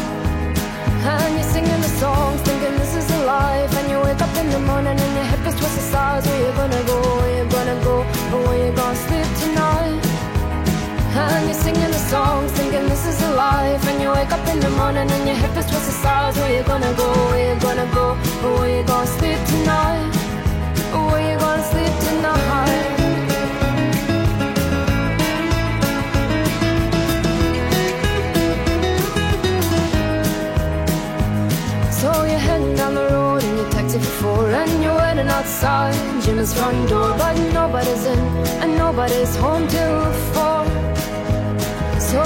[1.06, 3.72] And you're singing the songs, thinking this is a life.
[3.78, 6.26] And you wake up in the morning and your hip is twisted sides.
[6.26, 6.98] Where you gonna go?
[7.20, 7.96] Where you gonna go?
[8.34, 10.02] Or where you gonna sleep tonight?
[11.16, 12.52] And you're singing the songs,
[13.16, 13.88] is a life.
[13.88, 16.38] And you wake up in the morning and your hip is twisted sides.
[16.38, 17.08] Where you gonna go?
[17.30, 18.16] Where you gonna go?
[18.58, 20.12] Where you gonna sleep tonight?
[21.10, 22.84] Where you gonna sleep tonight?
[32.00, 36.54] So you're heading down the road your taxi for four And you're waiting outside Jim's
[36.54, 38.20] front door But nobody's in
[38.62, 40.56] and nobody's home till four
[42.16, 42.22] so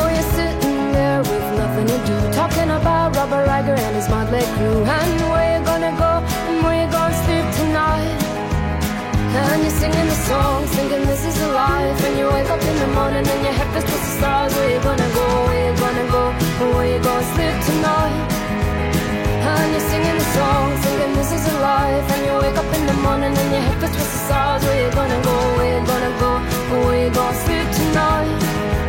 [1.24, 5.60] there with nothing to do, talking about Robert Riger and his motley crew, and where
[5.60, 6.12] you gonna go
[6.48, 8.20] and where you gonna sleep tonight.
[9.40, 12.04] And you're singing the song, thinking this is a life.
[12.06, 14.54] And you wake up in the morning and your head feels the stars.
[14.56, 15.26] Where you gonna go?
[15.48, 16.24] Where you gonna go?
[16.62, 18.18] And where you gonna sleep tonight?
[19.52, 22.06] And you're singing the song, thinking this is a life.
[22.14, 24.64] And you wake up in the morning and your head feels the stars.
[24.66, 25.36] Where you gonna go?
[25.58, 26.32] Where you gonna go?
[26.72, 28.89] And where you gonna sleep tonight?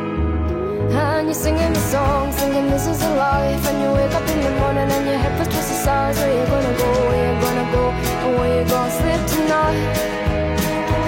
[0.91, 3.65] And you're singing the song, singing this is a life.
[3.69, 6.17] And you wake up in the morning and your head feels twice the size.
[6.17, 6.91] Where you gonna go?
[7.07, 7.83] Where you gonna go?
[8.23, 9.79] And Where you gonna sleep tonight?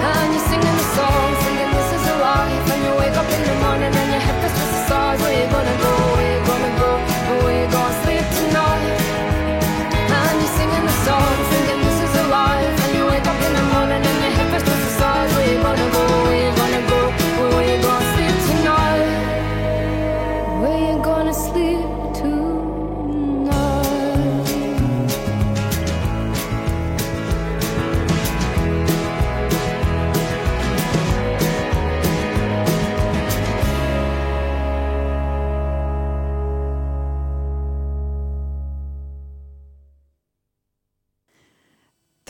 [0.08, 2.64] And you're singing the song, singing this is a life.
[2.72, 4.13] And you wake up in the morning and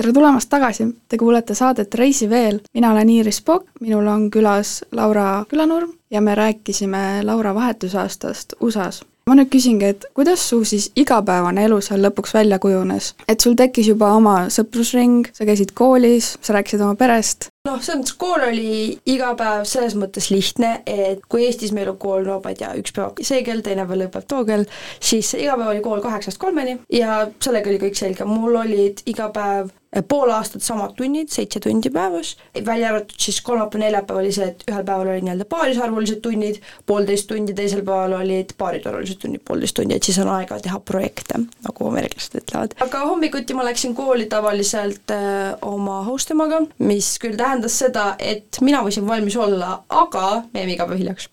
[0.04, 4.82] tere tulemast tagasi, te kuulete saadet Reisi veel, mina olen Iiris Pokk, minul on külas
[4.92, 9.04] Laura Külanurm ja me rääkisime Laura vahetusaastast USA-s.
[9.24, 13.14] ma nüüd küsingi, et kuidas su siis igapäevane elu seal lõpuks välja kujunes?
[13.28, 18.02] et sul tekkis juba oma sõprusring, sa käisid koolis, sa rääkisid oma perest, noh, selles
[18.02, 22.42] mõttes kool oli iga päev selles mõttes lihtne, et kui Eestis meil on kool, no
[22.44, 24.68] ma ei tea, üks päev see kell, teine päev lõpeb too kell,
[25.00, 29.30] siis iga päev oli kool kaheksast kolmeni ja sellega oli kõik selge, mul olid iga
[29.32, 32.34] päev pool aastat samad tunnid, seitse tundi päevas,
[32.66, 37.28] välja arvatud siis kolmapäev, neljapäev oli see, et ühel päeval olid nii-öelda paarisarvulised tunnid, poolteist
[37.30, 41.88] tundi, teisel päeval olid paariarvulised tunnid, poolteist tundi, et siis on aega teha projekte, nagu
[41.88, 42.76] ameeriklased ütlevad.
[42.86, 48.60] aga hommikuti ma läksin kooli tavaliselt äh, oma host emaga, mis küll tähendas seda, et
[48.64, 51.30] mina võisin valmis olla, aga me jäime iga päev hiljaks.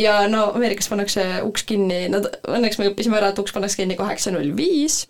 [0.00, 3.96] ja no Ameerikas pannakse uks kinni, no õnneks me õppisime ära, et uks pannakse kinni
[3.98, 5.04] kaheksa null viis,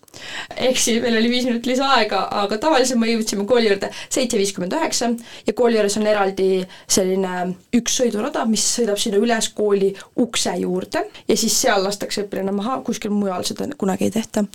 [0.55, 4.75] ehk siis meil oli viis minutit lisaaega, aga tavaliselt me jõudsime kooli juurde seitse viiskümmend
[4.77, 5.11] üheksa
[5.47, 6.49] ja kooli juures on eraldi
[6.87, 12.53] selline üks sõidurada, mis sõidab sinna üles kooli ukse juurde ja siis seal lastakse õpilane
[12.55, 14.45] maha, kuskil mujal seda kunagi ei tehta.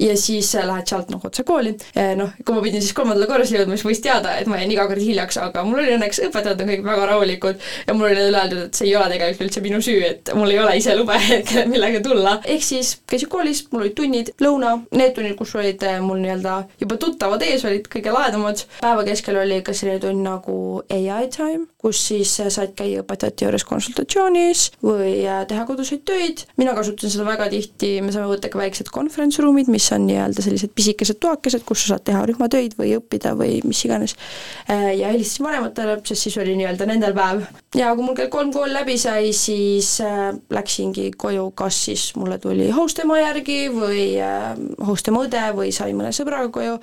[0.00, 1.74] ja siis äh, lähed sealt nagu otse kooli,
[2.18, 4.86] noh, kui ma pidin siis kolmandale korrusele jõudma, siis võis teada, et ma jäin iga
[4.90, 8.62] kord hiljaks, aga mul oli õnneks õpetajad on kõik väga rahulikud ja mul oli öeldud,
[8.68, 11.68] et see ei ole tegelikult üldse minu süü, et mul ei ole ise lube hetkel
[11.72, 12.36] millega tulla.
[12.44, 16.56] ehk siis käisin koolis, mul olid tunnid, lõuna, need tunnid, kus olid eh, mul nii-öelda
[16.80, 18.64] juba tuttavad ees, olid kõige lahedamad.
[18.80, 20.56] päeva keskel oli ka selline tund nagu
[20.90, 26.46] ai time, kus siis eh, said käia õpetajate juures konsultatsioonis või eh, teha koduseid töid.
[26.60, 30.44] mina kasutasin seda väga tihti, me saame võtta ka väiksed conference room'id, mis on nii-öelda
[30.44, 34.16] sellised pisikesed toakesed, kus sa saad teha rühmatöid või õppida või mis iganes.
[34.68, 37.44] ja helistasin vanematele, sest siis oli nii-öelda nendel päev.
[37.76, 42.38] ja kui mul kell kolm kool läbi sai, siis äh, läksingi koju, kas siis mulle
[42.42, 44.54] tuli host ema järgi või äh,
[44.86, 46.78] host ema õde või sai mõne sõbraga koju,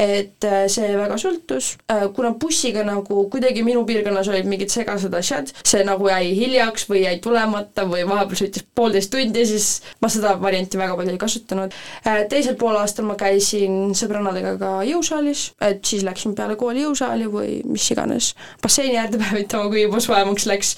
[0.00, 5.14] et äh, see väga sõltus äh,, kuna bussiga nagu kuidagi minu piirkonnas olid mingid segased
[5.18, 9.68] asjad, see nagu jäi hiljaks või jäi tulemata või vahepeal sõitis poolteist tundi, siis
[10.02, 11.74] ma seda varianti väga palju ei kasutanud
[12.06, 12.24] äh,.
[12.30, 17.88] teisel poolaastal ma käisin sõbrannadega ka jõusaalis, et siis läksin peale kooli jõusaali või mis
[17.94, 20.74] iganes basseini äärde päevitama, kui juba soojemaks läks.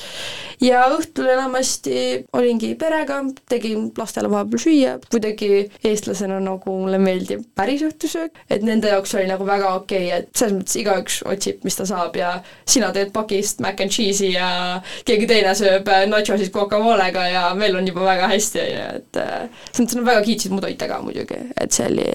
[0.61, 7.85] ja õhtul enamasti olingi perega, tegin lastele vahepeal süüa, kuidagi eestlasena nagu mulle meeldib päris
[7.87, 11.77] õhtusöök, et nende jaoks oli nagu väga okei okay,, et selles mõttes igaüks otsib, mis
[11.79, 12.35] ta saab ja
[12.69, 13.13] sina teed
[13.51, 18.29] pakist mac and cheese'i ja keegi teine sööb nachosid guacamolega ja meil on juba väga
[18.31, 21.73] hästi, on ju, et äh, selles mõttes nad väga kiitsid mu toite ka muidugi, et
[21.73, 22.09] see oli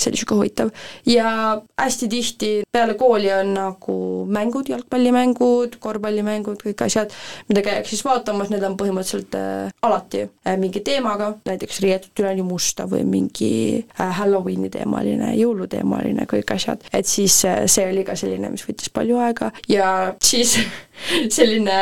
[0.00, 0.70] see oli niisugune huvitav.
[1.06, 1.30] ja
[1.78, 3.98] hästi tihti peale kooli on nagu
[4.30, 7.14] mängud, jalgpallimängud, korvpallimängud, kõik asjad,
[7.48, 12.44] mida käiakse siis vaatamas, need on põhimõtteliselt äh, alati äh, mingi teemaga, näiteks riietud üleni
[12.46, 16.84] musta või mingi äh, Halloweeni teemaline, jõuluteemaline, kõik asjad.
[16.92, 19.52] et siis see oli ka selline, mis võttis palju aega.
[19.70, 20.56] Ja siis
[21.36, 21.78] selline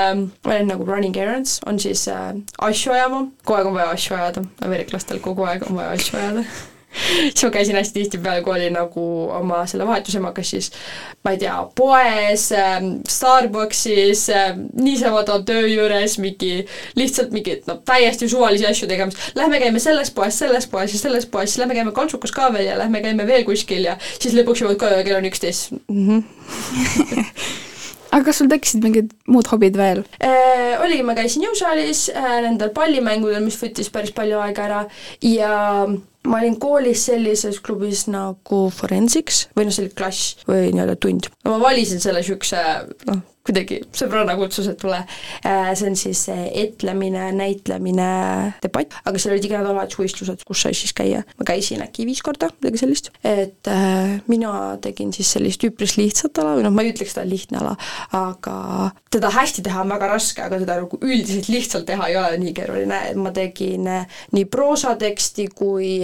[0.67, 5.21] nagu running errands on siis äh, asju ajama, kogu aeg on vaja asju ajada, ameeriklastel
[5.25, 6.47] kogu aeg on vaja asju ajada
[7.33, 9.05] siis ma käisin hästi tihtipeale, kui oli nagu
[9.37, 10.71] oma selle vahetusemaga, siis
[11.25, 12.79] ma ei tea, poes äh,,
[13.09, 19.19] Starbucksis äh,, niisama ta töö juures mingi, lihtsalt mingi no täiesti suvalisi asju tegemas.
[19.35, 22.71] Lähme käime selles poes, selles poes ja selles poes, siis lähme käime Kaltsukas ka veel
[22.71, 26.09] ja lähme käime veel kuskil ja siis lõpuks jõuad koju ja kell on üksteist mm.
[26.09, 27.63] -hmm.
[28.17, 30.03] aga kas sul tekkisid mingid muud hobid veel?
[30.25, 34.83] Äh, oligi, ma käisin jõusaalis äh, nendel pallimängudel, mis võttis päris palju aega ära
[35.25, 35.53] ja
[36.27, 41.31] ma olin koolis sellises klubis nagu Forensics või noh, see oli klass või nii-öelda tund.
[41.47, 42.63] ma valisin selle niisuguse
[43.11, 44.99] noh, kuidagi sõbranna kutsus, et tule.
[45.47, 48.09] Äh, see on siis etlemine, näitlemine,
[48.63, 51.23] debatt, aga seal olid iga nädalavahetus võistlused, kus sai siis käia.
[51.39, 56.39] ma käisin äkki viis korda, midagi sellist, et äh, mina tegin siis sellist üpris lihtsat
[56.43, 57.75] ala või noh, ma ei ütleks, on lihtne ala,
[58.17, 58.57] aga
[59.13, 62.55] teda hästi teha on väga raske, aga teda nagu üldiselt lihtsalt teha ei ole nii
[62.57, 65.95] keeruline, et ma tegin äh, nii proosateksti kui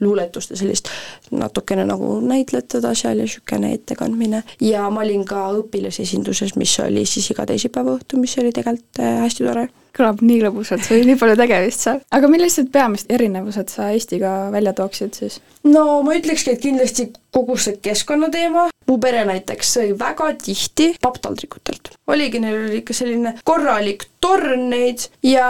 [0.00, 0.90] luuletust ja sellist
[1.34, 7.06] natukene nagu näitletada seal ja niisugune ettekandmine ja ma olin ka õpilasesinduses, mis mis oli
[7.06, 9.68] siis iga teisipäeva õhtu, mis oli tegelikult äh, hästi tore.
[9.94, 12.00] kõlab nii lõbusalt, sul oli nii palju tegemist seal.
[12.10, 15.38] aga millised peamised erinevused sa Eestiga välja tooksid siis?
[15.70, 21.94] no ma ütlekski, et kindlasti kogu see keskkonnateema, mu pere näiteks sõi väga tihti papptaldrikutelt.
[22.10, 25.46] oligi, neil oli ikka selline korralik torn neid ja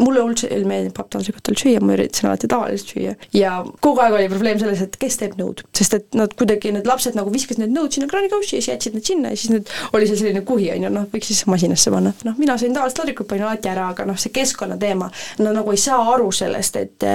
[0.00, 3.14] mulle üldse ei meeldinud papptaldrikutel süüa, ma üritasin alati tavaliselt süüa.
[3.36, 6.88] ja kogu aeg oli probleem selles, et kes teeb nõud, sest et nad kuidagi, need
[6.88, 9.72] lapsed nagu viskasid need nõud sinna kraanikaussi ja siis jätsid need sinna ja siis need,
[9.92, 12.14] oli seal selline kuhi, on ju, noh, võiks siis masinasse panna.
[12.24, 15.10] noh, mina sõin tavaliselt taldrikut, panin alati ära, aga noh, see keskkonnateema,
[15.44, 17.08] no nagu ei saa aru sellest, et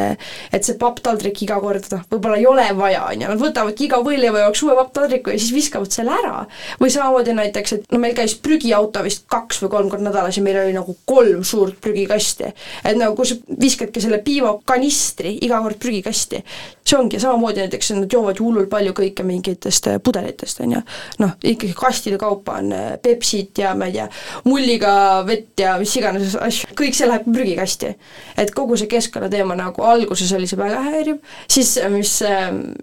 [0.53, 4.01] et see papptaldrik iga kord, noh, võib-olla ei ole vaja, on ju, nad võtavadki iga
[4.05, 6.45] võileiva jaoks uue papptaldriku ja siis viskavad selle ära.
[6.81, 10.43] või samamoodi näiteks, et no meil käis prügiauto vist kaks või kolm korda nädalas ja
[10.45, 12.51] meil oli nagu kolm suurt prügikasti.
[12.83, 16.43] et nagu kui sa viskadki selle piimakanistri iga kord prügikasti,
[16.85, 20.81] see ongi samamoodi näiteks, nad joovad ju hullult palju kõike mingitest äh, pudelitest, on ju.
[21.23, 24.07] noh, ikkagi kastide kaupa on äh, Pepsit ja ma ei tea,
[24.45, 24.93] mulliga
[25.27, 27.95] vett ja mis iganes asju, kõik see läheb prügikasti.
[28.37, 31.21] et kogu see keskkonnateema nagu alguses oli see väga häiriv,
[31.51, 32.17] siis mis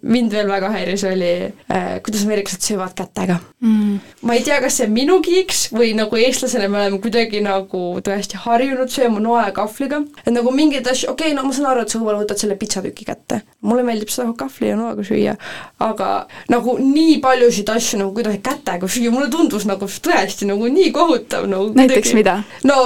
[0.03, 3.39] mind veel väga häiris, oli äh, kuidas ameeriklased söövad kätega.
[3.63, 4.01] Mm..
[4.27, 7.85] ma ei tea, kas see on minu kiiks või nagu eestlasena me oleme kuidagi nagu
[8.05, 11.71] tõesti harjunud sööma noa ja kahvliga, et nagu mingeid asju, okei okay,, no ma saan
[11.71, 15.37] aru, et sa võib-olla võtad selle pitsatüki kätte, mulle meeldib seda kahvli ja noaga süüa,
[15.83, 16.11] aga
[16.53, 21.49] nagu nii paljusid asju nagu kuidagi kätega süüa, mulle tundus nagu tõesti nagu nii kohutav
[21.51, 22.41] nagu näiteks mida?
[22.69, 22.79] no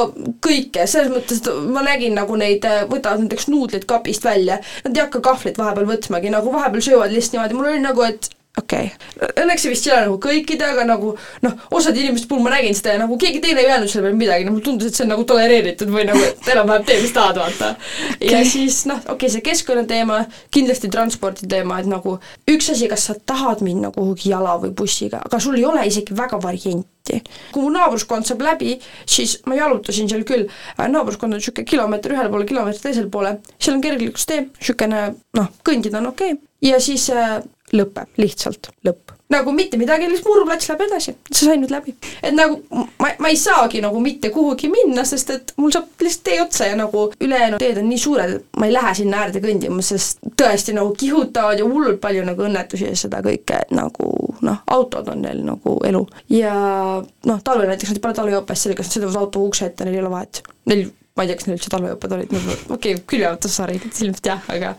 [0.45, 5.05] kõike, selles mõttes, et ma nägin nagu neid, võtavad näiteks nuudleid kapist välja, nad ei
[5.05, 9.31] hakka kahvlit vahepeal võtmagi, nagu vahepeal söövad lihtsalt niimoodi, mul oli nagu, et okei okay.,
[9.43, 11.13] õnneks see vist ei ole nagu kõikide, aga nagu
[11.45, 14.21] noh, osade inimeste puhul ma nägin seda ja nagu keegi teine ei öelnud selle peale
[14.21, 17.15] midagi, noh mulle tundus, et see on nagu tolereeritud või nagu, et enam-vähem tee, mis
[17.17, 18.33] tahad, vaata okay..
[18.33, 20.21] ja siis noh, okei okay,, see keskkonnateema,
[20.55, 22.19] kindlasti transpordi teema, et nagu
[22.53, 26.17] üks asi, kas sa tahad minna kuhugi jala või bussiga, aga sul ei ole isegi
[26.17, 28.73] väga varianti kui mu naabruskond saab läbi,
[29.07, 33.77] siis ma jalutasin seal küll, naabruskond on niisugune kilomeeter ühele poole, kilomeeter teisele poole, seal
[33.77, 35.03] on kergliiklustee, niisugune
[35.39, 37.37] noh, kõndida on okei okay., ja siis äh,
[37.75, 39.13] lõpeb, lihtsalt lõpp.
[39.33, 41.95] nagu mitte midagi, lihtsalt murplats läheb edasi, sa said nüüd läbi.
[42.23, 46.25] et nagu ma, ma ei saagi nagu mitte kuhugi minna, sest et mul saab lihtsalt
[46.29, 49.43] tee otsa ja nagu ülejäänud teed on nii suured, et ma ei lähe sinna äärde
[49.43, 54.13] kõndima, sest tõesti nagu kihutavad ja hullult palju nagu õnnetusi ja seda kõike, et nagu
[54.47, 56.05] noh, autod on neil nagu elu.
[56.31, 56.55] ja
[57.03, 59.99] noh, talvel näiteks nad ei pane talvejoopes selga, sest nad sõidavad auto ukse ette, neil
[59.99, 60.43] ei ole vahet.
[60.71, 64.49] Neil ma ei tea, kas neil üldse talveõpped olid, nagu okei okay,, külmematussarid, ilmselt jah,
[64.53, 64.75] aga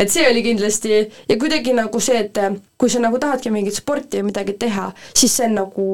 [0.00, 2.40] et see oli kindlasti ja kuidagi nagu see, et
[2.80, 5.88] kui sa nagu tahadki mingit sporti või midagi teha, siis see on nagu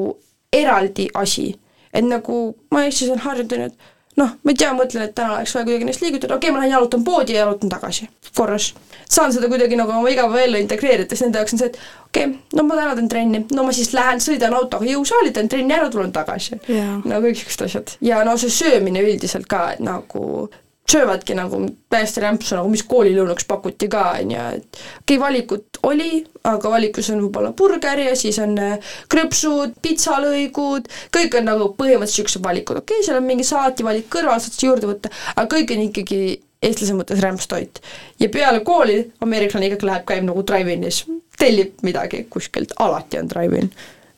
[0.51, 1.51] eraldi asi.
[1.91, 5.15] et nagu ma Eestis olen harjunud, on ju, et noh, ma ei tea, mõtlen, et
[5.15, 8.07] täna oleks vaja kuidagi ennast liigutada, okei okay,, ma lähen jalutan poodi ja jalutan tagasi,
[8.35, 8.71] korras.
[9.09, 12.39] saan seda kuidagi nagu oma igapäevaellu integreerida, siis nende jaoks on see, et okei okay,,
[12.57, 15.89] no ma täna teen trenni, no ma siis lähen, sõidan autoga jõusaali, teen trenni ära,
[15.93, 16.59] tulen tagasi.
[16.67, 16.99] Yeah..
[17.05, 17.95] no kõik niisugused asjad.
[18.11, 20.49] ja no see söömine üldiselt ka, et nagu
[20.91, 25.81] söövadki nagu täiesti rämpsu, nagu mis koolilõunaks pakuti ka, on ju, et okei okay,, valikut
[25.87, 31.71] oli, aga valikus on võib-olla burger ja siis on äh, krõpsud, pitsalõigud, kõik on nagu
[31.77, 35.75] põhimõtteliselt niisugused valikud, okei okay,, seal on mingi salativalik kõrval, saad juurde võtta, aga kõik
[35.75, 36.21] on ikkagi
[36.61, 37.81] eestlase mõttes rämpstoit.
[38.19, 41.05] ja peale kooli ameeriklane ikkagi läheb, käib nagu drive-in'is,
[41.39, 43.71] tellib midagi kuskilt, alati on drive-in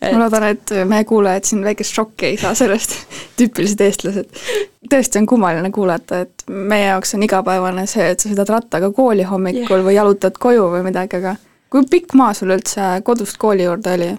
[0.03, 0.13] et....
[0.13, 2.97] ma loodan, et meie kuulajad siin väikest šokki ei saa sellest,
[3.39, 4.43] tüüpilised eestlased.
[4.91, 9.25] tõesti on kummaline kuulata, et meie jaoks on igapäevane see, et sa sõidad rattaga kooli
[9.27, 9.87] hommikul yeah.
[9.87, 11.35] või jalutad koju või midagi, aga
[11.73, 14.13] kui pikk maa sul üldse kodust kooli juurde oli?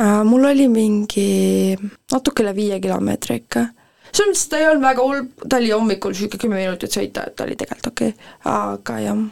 [0.00, 1.76] Äh, mul oli mingi
[2.12, 3.66] natuke üle viie kilomeetri ikka
[4.12, 7.36] selles mõttes ta ei olnud väga hull, ta oli hommikul niisugune kümme minutit sõita, et
[7.36, 8.12] ta oli tegelikult okei.
[8.12, 9.22] Okay., aga jah,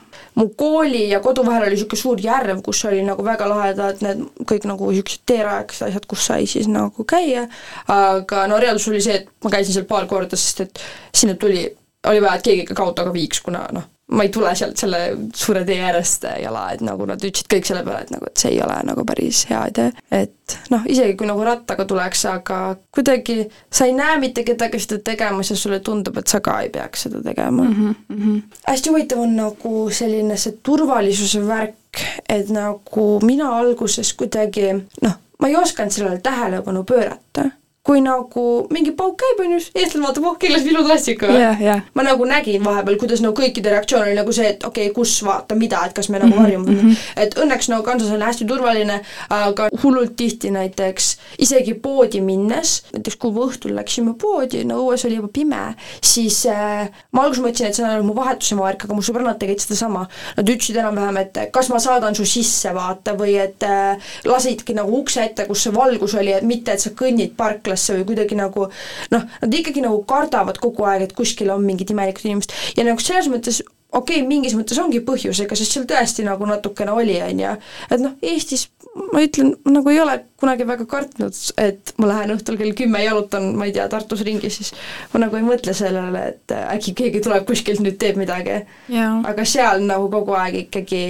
[0.40, 4.24] mu kooli ja kodu vahel oli niisugune suur järv, kus oli nagu väga lahedad need
[4.48, 7.46] kõik nagu niisugused teerajaks asjad, kus sai siis nagu käia,
[7.92, 11.66] aga no reaalsus oli see, et ma käisin seal paar korda, sest et sinna tuli,
[12.08, 15.00] oli vaja, et keegi ikka autoga viiks, kuna noh, ma ei tule sealt selle
[15.36, 18.52] suure tee äärest jala, et nagu nad ütlesid kõik selle peale, et nagu, et see
[18.54, 19.92] ei ole nagu päris hea idee.
[20.10, 22.60] et noh, isegi kui nagu rattaga tuleks, aga
[22.94, 23.38] kuidagi
[23.70, 27.06] sa ei näe mitte kedagi seda tegemas ja sulle tundub, et sa ka ei peaks
[27.06, 27.94] seda tegema mm.
[28.10, 28.42] -hmm.
[28.66, 35.48] hästi huvitav on nagu selline see turvalisuse värk, et nagu mina alguses kuidagi noh, ma
[35.48, 37.50] ei osanud sellele tähelepanu pöörata
[37.86, 41.60] kui nagu mingi pauk käib, on ju, eestlane vaatab, oh, kellas viluklassika yeah,.
[41.62, 41.80] Yeah.
[41.96, 45.14] ma nagu nägin vahepeal, kuidas nagu kõikide reaktsioon oli nagu see, et okei okay,, kus
[45.24, 47.06] vaata mida, et kas me nagu varjume mm -hmm.
[47.24, 49.00] et õnneks nagu Kansas on hästi turvaline,
[49.32, 55.06] aga hullult tihti näiteks isegi poodi minnes, näiteks kui me õhtul läksime poodi, no õues
[55.06, 58.94] oli juba pime, siis äh, ma alguses mõtlesin, et see on mu vahetuse värk, aga
[58.94, 60.06] mu sõbrannad tegid sedasama.
[60.36, 65.00] Nad ütlesid enam-vähem, et kas ma saadan su sisse, vaata, või et äh, lasidki nagu
[65.00, 68.38] ukse ette, kus see valgus oli, et mitte, et sa kõnnid parkla haiglasse või kuidagi
[68.38, 68.68] nagu
[69.14, 72.56] noh, nad ikkagi nagu kardavad kogu aeg, et kuskil on mingid imelikud inimesed.
[72.76, 76.92] Ja nagu selles mõttes okei okay,, mingis mõttes ongi põhjusega, sest seal tõesti nagu natukene
[76.94, 77.54] oli, on ju,
[77.90, 78.68] et noh, Eestis
[79.14, 83.52] ma ütlen, nagu ei ole kunagi väga kartnud, et ma lähen õhtul kell kümme jalutan,
[83.58, 84.72] ma ei tea, Tartus ringi, siis
[85.12, 88.60] ma nagu ei mõtle sellele, et äkki keegi tuleb kuskilt nüüd teeb midagi.
[88.90, 91.04] aga seal nagu kogu aeg ikkagi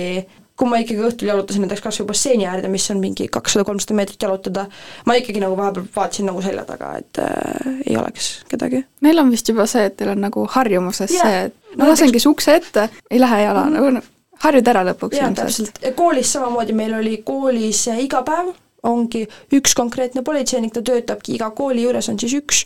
[0.61, 4.29] kui ma ikkagi õhtul jalutasin näiteks kas või basseini äärde, mis on mingi kakssada-kolmsada meetrit
[4.29, 4.66] jalutada,
[5.09, 8.85] ma ikkagi nagu vahepeal vaatasin nagu selja taga, et äh, ei oleks kedagi.
[9.07, 11.27] Neil on vist juba see, et teil on nagu harjumuses yeah.
[11.27, 14.01] see, et ma no, lasengi su ukse ette, ei lähe jala mm, -hmm.
[14.01, 15.20] nagu harjud ära lõpuks.
[15.37, 18.53] täpselt, koolis samamoodi, meil oli koolis äh, iga päev
[18.87, 22.62] ongi üks konkreetne politseinik, ta töötabki iga kooli juures, on siis üks,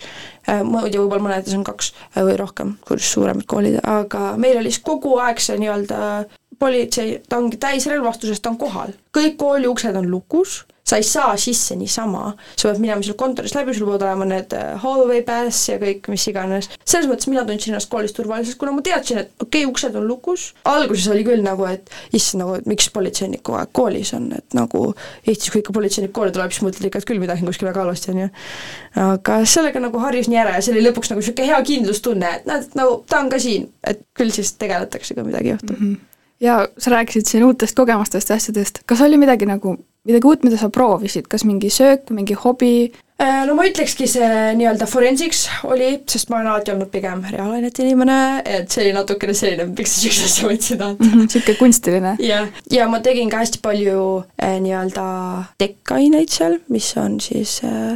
[0.48, 4.72] äh, muidu võib-olla mõnedes on kaks äh, või rohkem, kui suuremad koolid, aga meil oli
[4.72, 5.98] siis kogu aeg see nii-öelda
[6.58, 8.94] politsei, ta ongi täisrelvastuses, ta on kohal.
[9.14, 13.56] kõik kooli uksed on lukus, sa ei saa sisse niisama, sa pead minema seal kontorist
[13.56, 16.68] läbi, sul peavad olema need äh, hallway pass ja kõik, mis iganes.
[16.84, 20.06] selles mõttes mina tundsin ennast koolis turvaliselt, kuna ma teadsin, et okei okay,, uksed on
[20.08, 24.28] lukus, alguses oli küll nagu, et issand, nagu et miks politseinik kogu aeg koolis on,
[24.36, 24.84] et nagu
[25.24, 27.86] Eestis, kui ikka politseinik kooli tuleb, siis mõtled ikka, et küll midagi on kuskil väga
[27.86, 28.30] halvasti, on ju.
[29.08, 32.50] aga sellega nagu harjus nii ära ja see oli lõpuks nagu niisugune hea kindlustunne, et
[32.50, 35.94] näed, nagu ta on ka siin, et küll siis tegeletakse, kui midagi juhtub mm.
[35.94, 36.10] -hmm
[36.44, 40.60] ja sa rääkisid siin uutest kogemustest ja asjadest, kas oli midagi nagu, midagi uut, mida
[40.60, 42.92] sa proovisid, kas mingi söök, mingi hobi?
[43.22, 44.28] Äh, no ma ütlekski, see
[44.58, 49.36] nii-öelda forensics oli, sest ma olen alati olnud pigem reaalainete inimene, et see oli natukene
[49.38, 51.10] selline, miks sa niisuguse asja võtsid vaata.
[51.12, 52.16] niisugune mhm, kunstiline.
[52.26, 54.00] jah, ja ma tegin ka hästi palju
[54.42, 55.06] äh, nii-öelda
[55.62, 57.94] tekkaineid seal, mis on siis äh,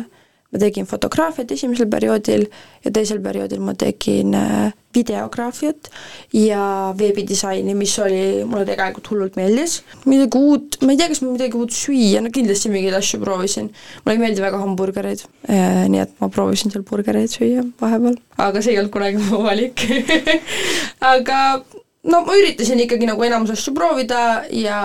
[0.53, 2.47] ma tegin fotograafiat esimesel perioodil
[2.85, 5.91] ja teisel perioodil ma tegin äh, videograafiat
[6.37, 9.81] ja veebidisaini, mis oli, mulle tegelikult hullult meeldis.
[10.09, 13.73] midagi uut, ma ei tea, kas ma midagi uut süüa, no kindlasti mingeid asju proovisin.
[14.05, 18.63] mulle ei meeldi väga hamburgereid, äh, nii et ma proovisin seal burgereid süüa vahepeal, aga
[18.63, 19.85] see ei olnud kunagi mu valik
[21.15, 21.43] aga
[22.07, 24.79] no ma üritasin ikkagi nagu enamus asju proovida ja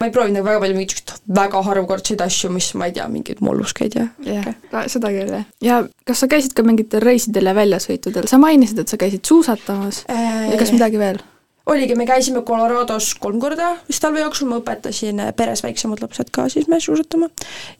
[0.00, 3.08] ma ei proovinud nagu väga palju mingeid niisuguseid väga harukordseid asju, mis ma ei tea,
[3.12, 5.48] mingeid molluskeid ja jah okay., seda küll, jah.
[5.64, 10.04] ja kas sa käisid ka mingitel reisidel ja väljasõitudel, sa mainisid, et sa käisid suusatamas
[10.12, 11.22] äh, ja kas midagi veel?
[11.66, 16.48] Oligi, me käisime Colorados kolm korda vist talve jooksul, ma õpetasin peres väiksemad lapsed ka
[16.52, 17.30] siis meil suusatama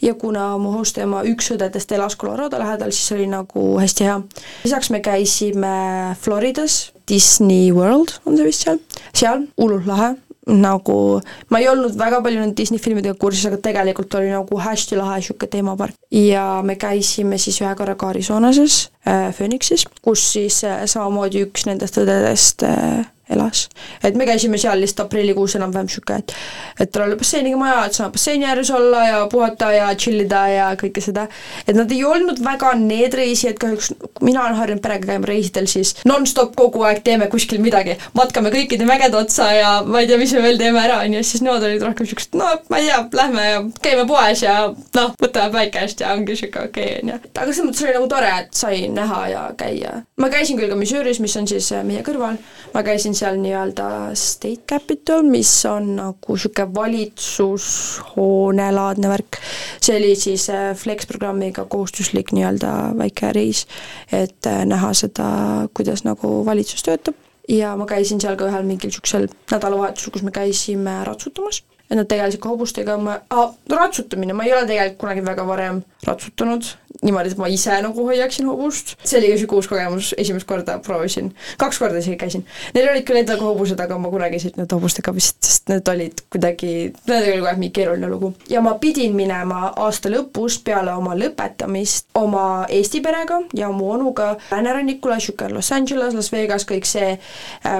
[0.03, 4.19] ja kuna mu host ema üks õdedest elas Colorado lähedal, siis oli nagu hästi hea.
[4.65, 5.75] lisaks me käisime
[6.21, 8.83] Floridas, Disney World on see vist seal,
[9.17, 10.15] seal hullult lahe,
[10.51, 14.99] nagu ma ei olnud väga palju nende Disney filmidega kursis, aga tegelikult oli nagu hästi
[14.99, 15.99] lahe niisugune teemapark.
[16.11, 21.97] ja me käisime siis ühe korra ka Arizonases Phoenixis, kus siis äh, samamoodi üks nendest
[22.03, 23.69] õdedest äh, elas.
[24.05, 26.35] et me käisime seal lihtsalt aprillikuus enam-vähem niisugune, et
[26.81, 30.43] et tal oli basseiniga maja, et saab basseini ääres olla ja puhata ja chill ida
[30.51, 31.27] ja kõike seda.
[31.67, 33.93] et nad ei olnud väga need reisijad, kahjuks
[34.27, 38.89] mina olen harjunud perega käima reisidel, siis nonstop kogu aeg teeme kuskil midagi, matkame kõikide
[38.89, 41.67] mägede otsa ja ma ei tea, mis me veel teeme ära, on ju, siis nemad
[41.67, 44.57] olid rohkem niisugused, no ma ei tea, lähme ja käime poes ja
[44.99, 47.21] noh, võtame päikest ja ongi niisugune okei okay,, on ju.
[47.31, 50.03] aga selles mõttes oli nagu tore, et sai näha ja käia.
[50.17, 52.37] ma käisin küll ka Missouris, mis on siis meie kõrval,
[52.75, 59.37] ma käisin seal nii-öelda state capital, mis on nagu niisugune valitsushoonelaadne värk,
[59.81, 63.67] see oli siis äh, Flex programmiga kohustuslik nii-öelda väike reis,
[64.13, 65.27] et äh, näha seda,
[65.75, 67.15] kuidas nagu valitsus töötab.
[67.49, 71.63] Ja ma käisin seal ka ühel mingil niisugusel nädalavahetusel, kus me käisime ratsutamas.
[71.91, 75.81] Et nad tegelesid ka hobustega, ma ah,, ratsutamine, ma ei ole tegelikult kunagi väga varem
[76.07, 76.65] ratsutanud,
[77.05, 78.95] niimoodi, et ma ise nagu hoiaksin hobust.
[79.05, 82.45] see oli ka sihuke uus kogemus, esimest korda proovisin, kaks korda isegi käisin.
[82.75, 85.89] Neil olid küll endal ka hobused, aga ma kunagi ei sõitnud hobustega vist, sest need
[85.93, 86.73] olid kuidagi,
[87.09, 88.33] need oli kogu aeg mingi keeruline lugu.
[88.49, 94.33] ja ma pidin minema aasta lõpus peale oma lõpetamist oma Eesti perega ja mu onuga
[94.51, 97.17] läänerannikule, sihuke Los Angeles, Las Vegas, kõik see,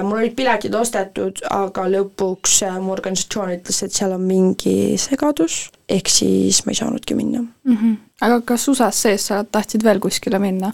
[0.03, 6.09] mul olid piletid ostetud, aga lõpuks mu organisatsioon ütles, et seal on mingi segadus ehk
[6.11, 7.75] siis ma ei saanudki minna mm.
[7.75, 7.95] -hmm.
[8.21, 10.71] aga kas USA-s sees sa tahtsid veel kuskile minna?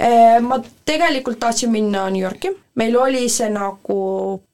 [0.00, 3.96] Äh, ma tegelikult tahtsin minna New Yorki, meil oli see nagu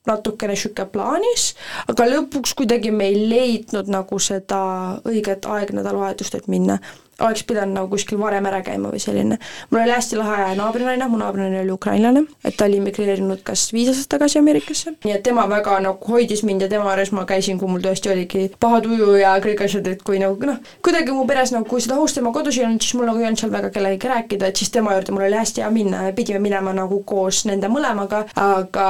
[0.07, 1.53] natukene niisugune plaanis,
[1.87, 4.59] aga lõpuks kuidagi me ei leidnud nagu seda
[5.07, 6.79] õiget aegnädalavahetust, et minna
[7.21, 9.37] oleks pidanud nagu kuskil varem ära käima või selline.
[9.71, 13.89] mul oli hästi lahe naabrinaine, mu naabrinaine oli ukrainlane, et ta oli emigreerinud kas viis
[13.91, 17.59] aastat tagasi Ameerikasse, nii et tema väga nagu hoidis mind ja tema juures ma käisin,
[17.59, 21.25] kui mul tõesti oligi paha tuju ja kõik asjad, et kui nagu noh, kuidagi mu
[21.29, 23.53] peres nagu, kui seda host tema kodus ei olnud, siis mul nagu ei olnud seal
[23.53, 26.73] väga kellegagi rääkida, et siis tema juurde mul oli hästi hea minna ja pidime minema
[26.77, 28.87] nagu koos nende mõlemaga, aga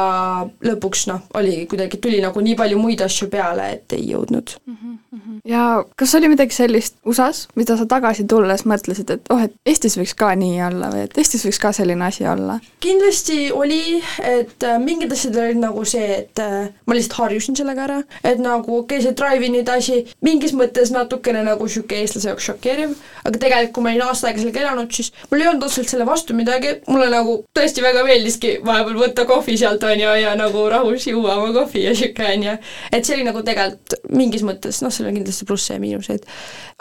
[0.67, 4.73] lõpuks noh, oligi kuidagi, tuli nagu nii palju muid asju peale, et ei jõudnud mm.
[4.75, 4.97] -hmm
[5.47, 9.97] ja kas oli midagi sellist USA-s, mida sa tagasi tulles mõtlesid, et oh, et Eestis
[9.99, 12.57] võiks ka nii olla või et Eestis võiks ka selline asi olla?
[12.83, 17.85] kindlasti oli, et äh, mingid asjad olid nagu see, et äh, ma lihtsalt harjusin sellega
[17.87, 22.47] ära, et nagu okei okay,, see drive-in'ide asi mingis mõttes natukene nagu niisugune eestlase jaoks
[22.51, 25.91] šokeeriv, aga tegelikult, kui ma olin aasta aega sellega elanud, siis mul ei olnud otseselt
[25.93, 30.35] selle vastu midagi, mulle nagu tõesti väga meeldiski vahepeal võtta kohvi sealt, on ju, ja
[30.39, 32.55] nagu rahus juua oma kohvi ja niisugune, on ju.
[32.91, 36.25] et see oli nagu tegelikult mingis mõttes, noh, seal on kindlasti plusse ja miinuseid.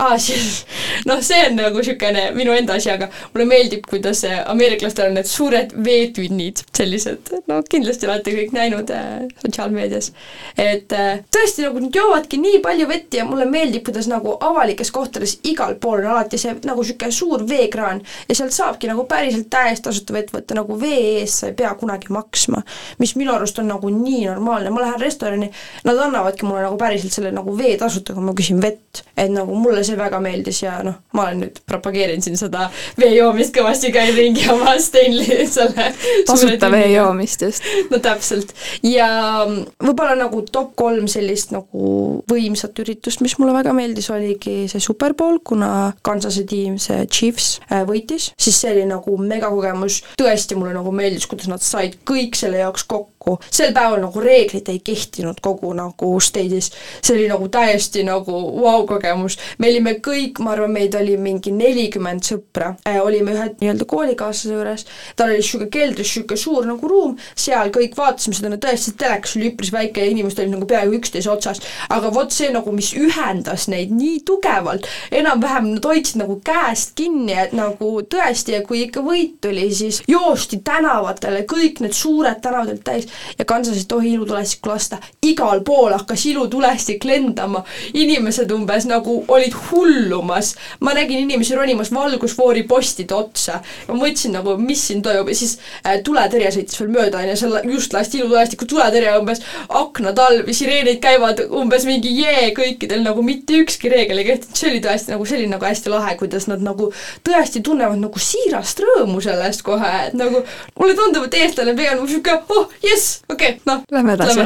[0.02, 0.64] aa, siis
[1.08, 5.30] noh, see on nagu niisugune minu enda asi, aga mulle meeldib, kuidas ameeriklastel on need
[5.30, 10.12] suured veetünnid, sellised, no kindlasti olete kõik näinud äh, sotsiaalmeedias.
[10.56, 14.92] et äh, tõesti, nagu nad joovadki nii palju vett ja mulle meeldib, kuidas nagu avalikes
[14.94, 19.50] kohtades igal pool on alati see nagu niisugune suur veekraan ja sealt saabki nagu päriselt
[19.52, 22.62] täiesti tasuta vett võtta, nagu vee eest sa ei pea kunagi maksma.
[22.98, 25.50] mis minu arust on nagu nii normaalne, ma lähen restorani,
[25.84, 28.85] nad annavadki mulle nagu päriselt selle nagu vee tasuta, kui ma küsin vett.
[29.16, 32.68] Et nagu mulle see väga meeldis ja noh, ma olen nüüd, propageerin siin seda
[33.00, 35.90] vee joomist kõvasti, käin ringi oma Stanley selle
[36.28, 37.66] tasuta vee joomist just.
[37.90, 38.54] no täpselt.
[38.86, 39.08] ja
[39.46, 45.14] võib-olla nagu top kolm sellist nagu võimsat üritust, mis mulle väga meeldis, oligi see Super
[45.18, 50.74] Bowl, kuna Kansase tiim, see Chiefs äh, võitis, siis see oli nagu megakogemus, tõesti mulle
[50.76, 53.15] nagu meeldis, kuidas nad said kõik selle jaoks kokku,
[53.50, 56.70] sel päeval nagu reeglid ei kehtinud kogu nagu state'is,
[57.02, 62.22] see oli nagu täiesti nagu vau-kogemus, me olime kõik, ma arvan, meid oli mingi nelikümmend
[62.26, 62.74] sõpra.
[62.86, 67.72] Äh,, olime ühe nii-öelda koolikaaslase juures, tal oli niisugune keldris niisugune suur nagu ruum, seal
[67.74, 71.32] kõik vaatasime seda, no tõesti, telekas oli üpris väike ja inimesed olid nagu peaaegu üksteise
[71.32, 76.94] otsas, aga vot see nagu, mis ühendas neid nii tugevalt, enam-vähem nad hoidsid nagu käest
[76.98, 82.38] kinni, et nagu tõesti, ja kui ikka võit tuli, siis joosti tänavatele, kõik need suured
[82.42, 83.06] tänavad olid täis
[83.38, 87.62] ja Kansas ei tohi ilutulestikku lasta, igal pool hakkas ilutulestik lendama,
[87.94, 94.56] inimesed umbes nagu olid hullumas, ma nägin inimesi ronimas valgusfoori postide otsa, ma mõtlesin nagu,
[94.60, 95.30] mis siin toimub.
[95.32, 99.42] Ja siis äh, tuletõrje sõitis veel mööda, on ju, seal just lasti ilutulestikku tuletõrje umbes
[99.68, 104.70] aknad all, sireenid käivad umbes mingi jee kõikidel, nagu mitte ükski reegel ei kehtinud, see
[104.70, 106.90] oli tõesti nagu selline nagu hästi lahe, kuidas nad nagu
[107.26, 110.42] tõesti tunnevad nagu siirast rõõmu sellest kohe, et nagu
[110.80, 114.40] mulle tundub, et eestlane pigem niisugune oh jess, okei okay,, noh, lähme edasi.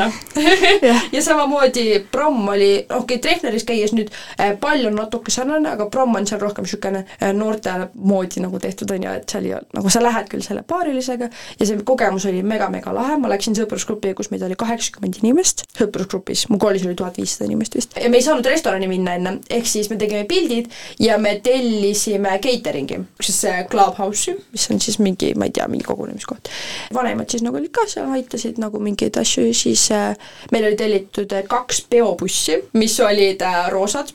[1.17, 5.87] ja samamoodi promm oli, okei okay,, Treffneris käies nüüd äh, pall on natuke sarnane, aga
[5.93, 9.55] promm on seal rohkem niisugune äh, noorte moodi nagu tehtud, on ju, et seal ei
[9.57, 13.57] ole, nagu sa lähed küll selle paarilisega ja see kogemus oli mega-mega lahe, ma läksin
[13.59, 17.97] sõprusgruppi, kus meid oli kaheksakümmend inimest, sõprusgrupis, mu koolis oli tuhat viissada inimest vist.
[18.01, 20.71] ja me ei saanud restorani minna enne, ehk siis me tegime pildid
[21.03, 26.51] ja me tellisime catering'i, siis Clubhouse'i, mis on siis mingi, ma ei tea, mingi kogunemiskoht.
[26.95, 30.15] vanemad siis nagu olid ka seal, aitasid nagu mingeid asju, siis äh,
[30.53, 34.15] meil oli tellitud äh, kaks peopussi, mis olid äh, roosad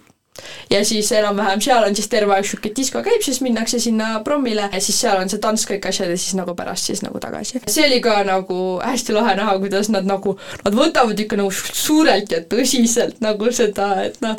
[0.69, 4.67] ja siis enam-vähem seal on siis terve aeg niisugune disko käib, siis minnakse sinna prommile
[4.71, 7.61] ja siis seal on see tants, kõik asjad ja siis nagu pärast siis nagu tagasi.
[7.67, 12.31] see oli ka nagu hästi lahe näha, kuidas nad nagu, nad võtavad ikka nagu suurelt
[12.31, 14.36] ja tõsiselt nagu seda, et noh,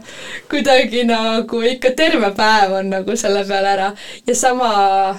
[0.50, 3.90] kuidagi nagu ikka terve päev on nagu selle peale ära.
[4.26, 4.70] ja sama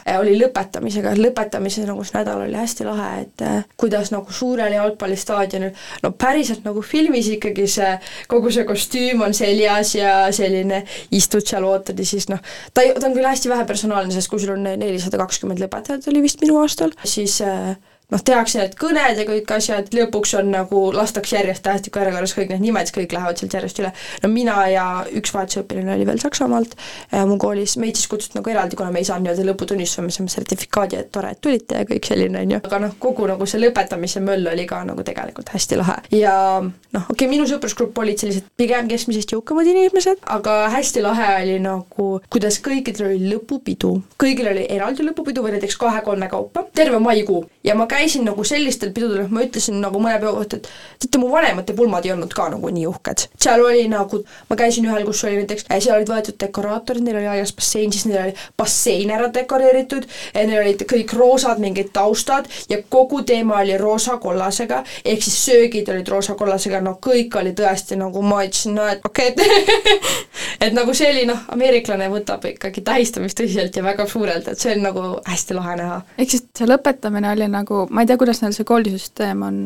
[0.05, 4.77] äh, oli lõpetamisega, lõpetamise nagu see nädal oli hästi lahe, et äh, kuidas nagu suurel
[4.77, 5.73] jalgpallistaadionil,
[6.03, 7.93] no päriselt nagu filmis ikkagi see,
[8.29, 10.83] kogu see kostüüm on seljas ja selline selline,
[11.15, 12.41] istud seal, ootad ja siis noh,
[12.73, 16.23] ta ta on küll hästi vähe personaalne, sest kui sul on nelisada kakskümmend lõpetajat oli
[16.25, 17.75] vist minu aastal, siis äh,
[18.13, 22.53] noh, tehakse need kõned ja kõik asjad, lõpuks on nagu, lastakse järjest tähestiku järjekorras kõik
[22.53, 23.91] need nimed, siis kõik lähevad sealt järjest üle.
[24.23, 24.85] no mina ja
[25.19, 29.03] üks vahetusõpilane oli veel Saksamaalt äh, mu koolis, meid siis kutsuti nagu eraldi, kuna me
[29.03, 32.55] ei saanud nii-öelda lõputunnistuse, me saime sertifikaadi, et tore, et tulite ja kõik selline, on
[32.55, 32.61] ju.
[32.69, 35.97] aga noh, kogu nagu see lõpetamise möll oli ka nagu tegelikult hästi lahe.
[36.15, 41.27] ja noh, okei okay,, minu sõprusgrupp olid sellised pigem keskmisest jõukamad inimesed, aga hästi lahe
[41.41, 43.93] oli nagu, kuidas kõikidel oli lõpupidu.
[44.15, 47.43] kõigil oli eraldi lõpupidu või näiteks kahe-kolme kaupa, terve maikuu.
[47.67, 47.96] ja ma käisin
[48.27, 50.69] nagu sellistel pidudel, et ma ütlesin nagu mõne peo kohta, et
[50.99, 53.27] teate, mu vanemate pulmad ei olnud ka nagu nii uhked.
[53.43, 57.19] seal oli nagu, ma käisin ühel, kus oli näiteks, äh, seal olid võetud dekoraatorid, neil
[57.21, 62.49] oli aias bassein, siis neil oli bassein ära dekoreeritud, neil olid kõik roosad mingid taustad
[62.69, 68.21] ja kogu teema oli roosa-kollasega, ehk siis söögid olid roosa-kollasega, no kõik oli tõesti nagu
[68.25, 69.97] ma ütlesin, no et okei okay,
[70.67, 74.75] et nagu see oli noh, ameeriklane võtab ikkagi tähistamist tõsiselt ja väga suurelt, et see
[74.75, 76.01] on nagu hästi lahe näha.
[76.17, 79.61] ehk siis see lõpetamine oli nagu, ma ei tea, kuidas neil see koolisüsteem on,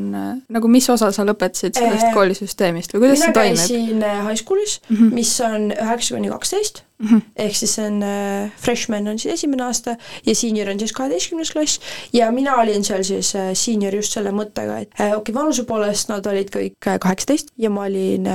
[0.51, 3.57] nagu mis osa sa lõpetasid sellest äh, koolisüsteemist või kuidas see toimib?
[3.57, 5.19] mina käisin äh, high school'is mm, -hmm.
[5.19, 7.22] mis on üheksa kuni kaksteist -hmm.
[7.36, 9.95] ehk siis see on äh, freshman on siis esimene aasta
[10.26, 11.80] ja senior on siis kaheteistkümnes klass
[12.13, 15.65] ja mina olin seal siis äh, senior just selle mõttega, et äh, okei okay,, vanuse
[15.69, 18.30] poolest nad olid kõik äh, kaheksateist ja ma olin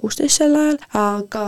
[0.00, 1.46] kuusteist sel ajal, aga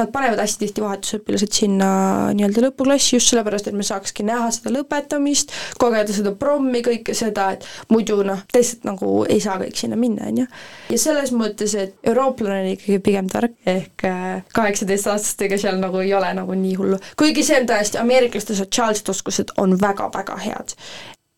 [0.00, 1.90] nad panevad hästi tihti vahetusõpilased sinna
[2.36, 7.50] nii-öelda lõpuklassi just sellepärast, et me saakski näha seda lõpetamist, kogeda seda prommi, kõike seda,
[7.56, 10.48] et muidu noh, lihtsalt nagu ei saa kõik sinna minna, on ju.
[10.94, 16.14] ja selles mõttes, et eurooplane on ikkagi pigem tark, ehk äh, kaheksateistaastastega seal nagu ei
[16.16, 17.00] ole nagu nii hullu.
[17.20, 20.78] kuigi see on tõesti, ameeriklaste sotsiaalsed oskused on väga-väga head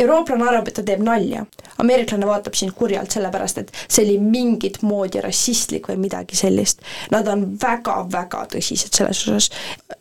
[0.03, 1.45] eurooplane arvab, et ta teeb nalja.
[1.83, 6.83] ameeriklane vaatab sind kurjalt, sellepärast et see oli mingit moodi rassistlik või midagi sellist.
[7.11, 9.51] Nad on väga-väga tõsised selles osas.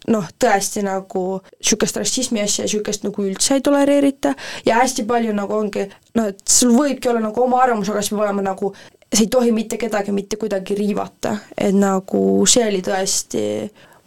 [0.07, 1.25] noh, tõesti nagu
[1.59, 4.33] niisugust rassismi asja, niisugust nagu üldse ei tolereerita
[4.65, 8.15] ja hästi palju nagu ongi noh, et sul võibki olla nagu oma arvamus, aga see
[8.15, 8.73] peab olema nagu
[9.11, 13.41] sa ei tohi mitte kedagi mitte kuidagi riivata, et nagu see oli tõesti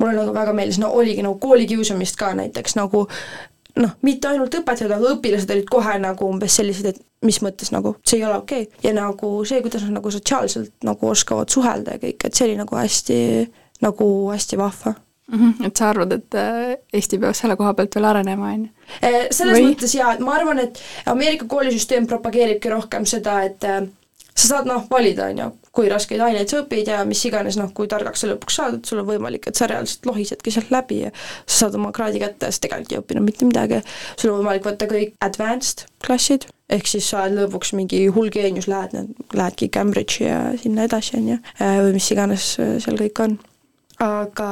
[0.01, 3.07] mulle nagu väga meeldis, no oligi nagu koolikiusamist ka näiteks nagu
[3.81, 7.97] noh, mitte ainult õpetajad, aga õpilased olid kohe nagu umbes sellised, et mis mõttes nagu,
[8.07, 8.83] see ei ole okei okay..
[8.85, 12.59] ja nagu see, kuidas nad nagu sotsiaalselt nagu oskavad suhelda ja kõik, et see oli
[12.61, 13.19] nagu hästi,
[13.85, 15.39] nagu hästi vahva mm.
[15.39, 15.67] -hmm.
[15.67, 18.71] Et sa arvad, et äh, Eesti peaks selle koha pealt veel arenema, on ju?
[19.03, 19.69] Äh, selles Või?
[19.73, 23.83] mõttes jaa, et ma arvan, et Ameerika koolisüsteem propageeribki rohkem seda, et äh,
[24.35, 27.71] sa saad noh, valida, on ju, kui raskeid aineid sa õpid ja mis iganes, noh,
[27.75, 31.05] kui targaks sa lõpuks saad, et sul on võimalik, et sa reaalselt lohisedki sealt läbi
[31.05, 33.81] ja sa saad oma kraadi kätte sa tegelikult ei õppinud mitte midagi.
[34.17, 38.69] sul on võimalik võtta kõik advanced klassid, ehk siis sa oled lõpuks mingi hull geenius,
[38.71, 43.25] lähed, lähedki Cambridge'i ja sinna edasi, on ju, äh, või mis iganes äh, seal kõik
[43.25, 43.39] on.
[44.03, 44.51] aga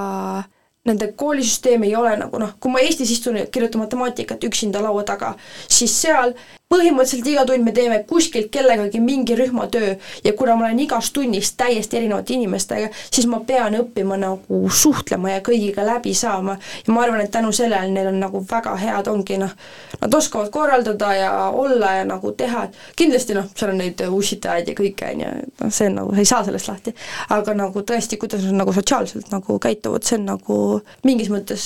[0.86, 5.04] nende koolisüsteem ei ole nagu noh, kui ma Eestis istun ja kirjutan matemaatikat üksinda laua
[5.06, 5.34] taga,
[5.70, 6.34] siis seal
[6.72, 9.94] põhimõtteliselt iga tund me teeme kuskilt kellegagi mingi rühmatöö
[10.24, 15.34] ja kuna ma olen igas tunnis täiesti erinevate inimestega, siis ma pean õppima nagu suhtlema
[15.34, 16.56] ja kõigiga läbi saama.
[16.86, 19.52] ja ma arvan, et tänu sellele neil on nagu väga head, ongi noh,
[20.00, 22.66] nad oskavad korraldada ja olla ja nagu teha,
[22.96, 26.24] kindlasti noh, seal on neid ussitajaid ja kõike, on ju, noh, see on nagu, sa
[26.24, 26.96] ei saa sellest lahti.
[27.36, 30.58] aga nagu tõesti, kuidas nad nagu sotsiaalselt nagu käituvad, see on nagu
[31.04, 31.64] mingis mõttes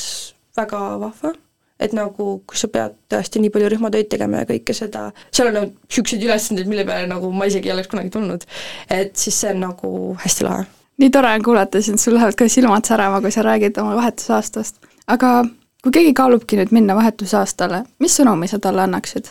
[0.56, 1.36] väga vahva
[1.80, 5.58] et nagu, kui sa pead tõesti nii palju rühmatöid tegema ja kõike seda, seal on
[5.58, 8.46] nagu niisuguseid ülesandeid, mille peale nagu ma isegi ei oleks kunagi tulnud.
[8.90, 9.90] et siis see on nagu
[10.24, 10.64] hästi lahe.
[11.02, 14.80] nii tore on kuulata sind, sul lähevad ka silmad särama, kui sa räägid oma vahetusaastast.
[15.06, 15.32] aga
[15.82, 19.28] kui keegi kaalubki nüüd minna vahetusaastale, mis sõnumi sa talle annaksid?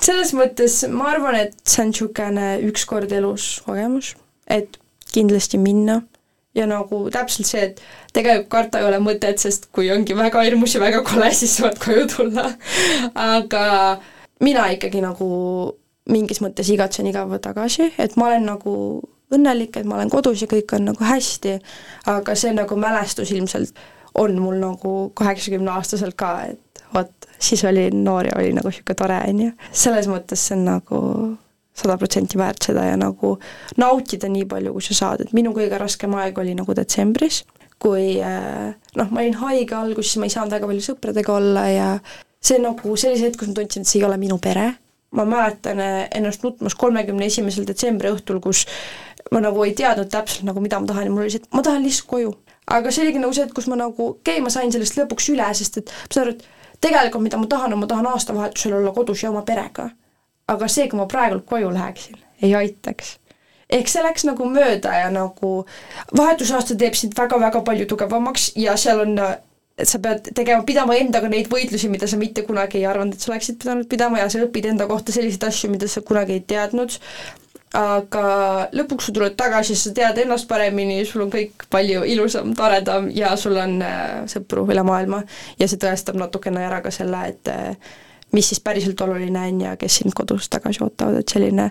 [0.00, 4.16] selles mõttes ma arvan, et see on niisugune üks kord elus kogemus,
[4.50, 4.80] et
[5.14, 6.00] kindlasti minna
[6.54, 7.80] ja nagu täpselt see, et
[8.14, 11.78] tegelikult karta ei ole mõtet, sest kui ongi väga hirmus ja väga kole, siis saad
[11.82, 12.50] koju tulla.
[13.14, 13.64] aga
[14.44, 15.28] mina ikkagi nagu
[16.10, 18.76] mingis mõttes igatsen iga päev tagasi, et ma olen nagu
[19.34, 21.58] õnnelik, et ma olen kodus ja kõik on nagu hästi,
[22.12, 23.78] aga see nagu mälestus ilmselt
[24.14, 27.10] on mul nagu kaheksakümneaastaselt ka, et vot,
[27.42, 29.54] siis oli noor ja oli nagu niisugune tore, on ju.
[29.72, 31.00] selles mõttes see on nagu
[31.74, 33.34] sada protsenti väärt seda ja nagu
[33.80, 37.42] nautida nii palju, kui sa saad, et minu kõige raskem aeg oli nagu detsembris,
[37.82, 41.88] kui äh, noh, ma olin haige alguses, ma ei saanud väga palju sõpradega olla ja
[42.44, 44.70] see nagu sellise hetk, kus ma tundsin, et see ei ole minu pere,
[45.18, 48.64] ma mäletan äh, ennast nutmas kolmekümne esimesel detsembri õhtul, kus
[49.34, 51.08] ma nagu ei teadnud täpselt nagu, mida ma tahan.
[51.08, 52.34] Ja mul oli see, et ma tahan lihtsalt koju.
[52.74, 55.32] aga see oligi nagu see, et kus ma nagu, okei okay,, ma sain sellest lõpuks
[55.34, 58.78] üle, sest et ma saan aru, et tegelikult mida ma tahan, on ma tahan aastavahetusel
[58.78, 59.90] olla kodus ja oma perega
[60.48, 63.18] aga see, kui ma praegult koju läheksin, ei aitaks.
[63.70, 65.64] ehk see läks nagu mööda ja nagu
[66.16, 69.18] vahetusaasta teeb sind väga-väga palju tugevamaks ja seal on
[69.82, 73.32] sa pead tegema, pidama endaga neid võitlusi, mida sa mitte kunagi ei arvanud, et sa
[73.32, 76.94] oleksid pidanud pidama ja sa õpid enda kohta selliseid asju, mida sa kunagi ei teadnud,
[77.74, 78.26] aga
[78.76, 83.34] lõpuks sa tuled tagasi, sa tead ennast paremini, sul on kõik palju ilusam, toredam ja
[83.40, 85.24] sul on äh, sõpru üle maailma
[85.58, 87.94] ja see tõestab natukene ära ka selle, et äh,
[88.34, 91.70] mis siis päriselt oluline on ja kes sind kodus tagasi ootavad, et selline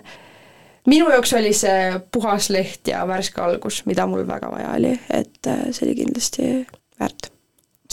[0.90, 5.46] minu jaoks oli see puhas leht ja värske algus, mida mul väga vaja oli, et
[5.46, 6.50] äh, see oli kindlasti
[7.00, 7.30] väärt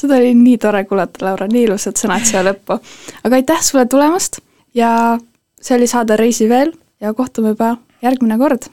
[0.02, 2.80] seda oli nii tore kuulata, Laura, nii ilusad sõnad siia lõppu.
[3.24, 4.40] aga aitäh sulle tulemast
[4.78, 5.18] ja
[5.62, 8.70] see oli saade Reisi veel ja kohtume juba järgmine kord.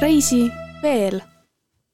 [0.00, 1.20] Reisi veel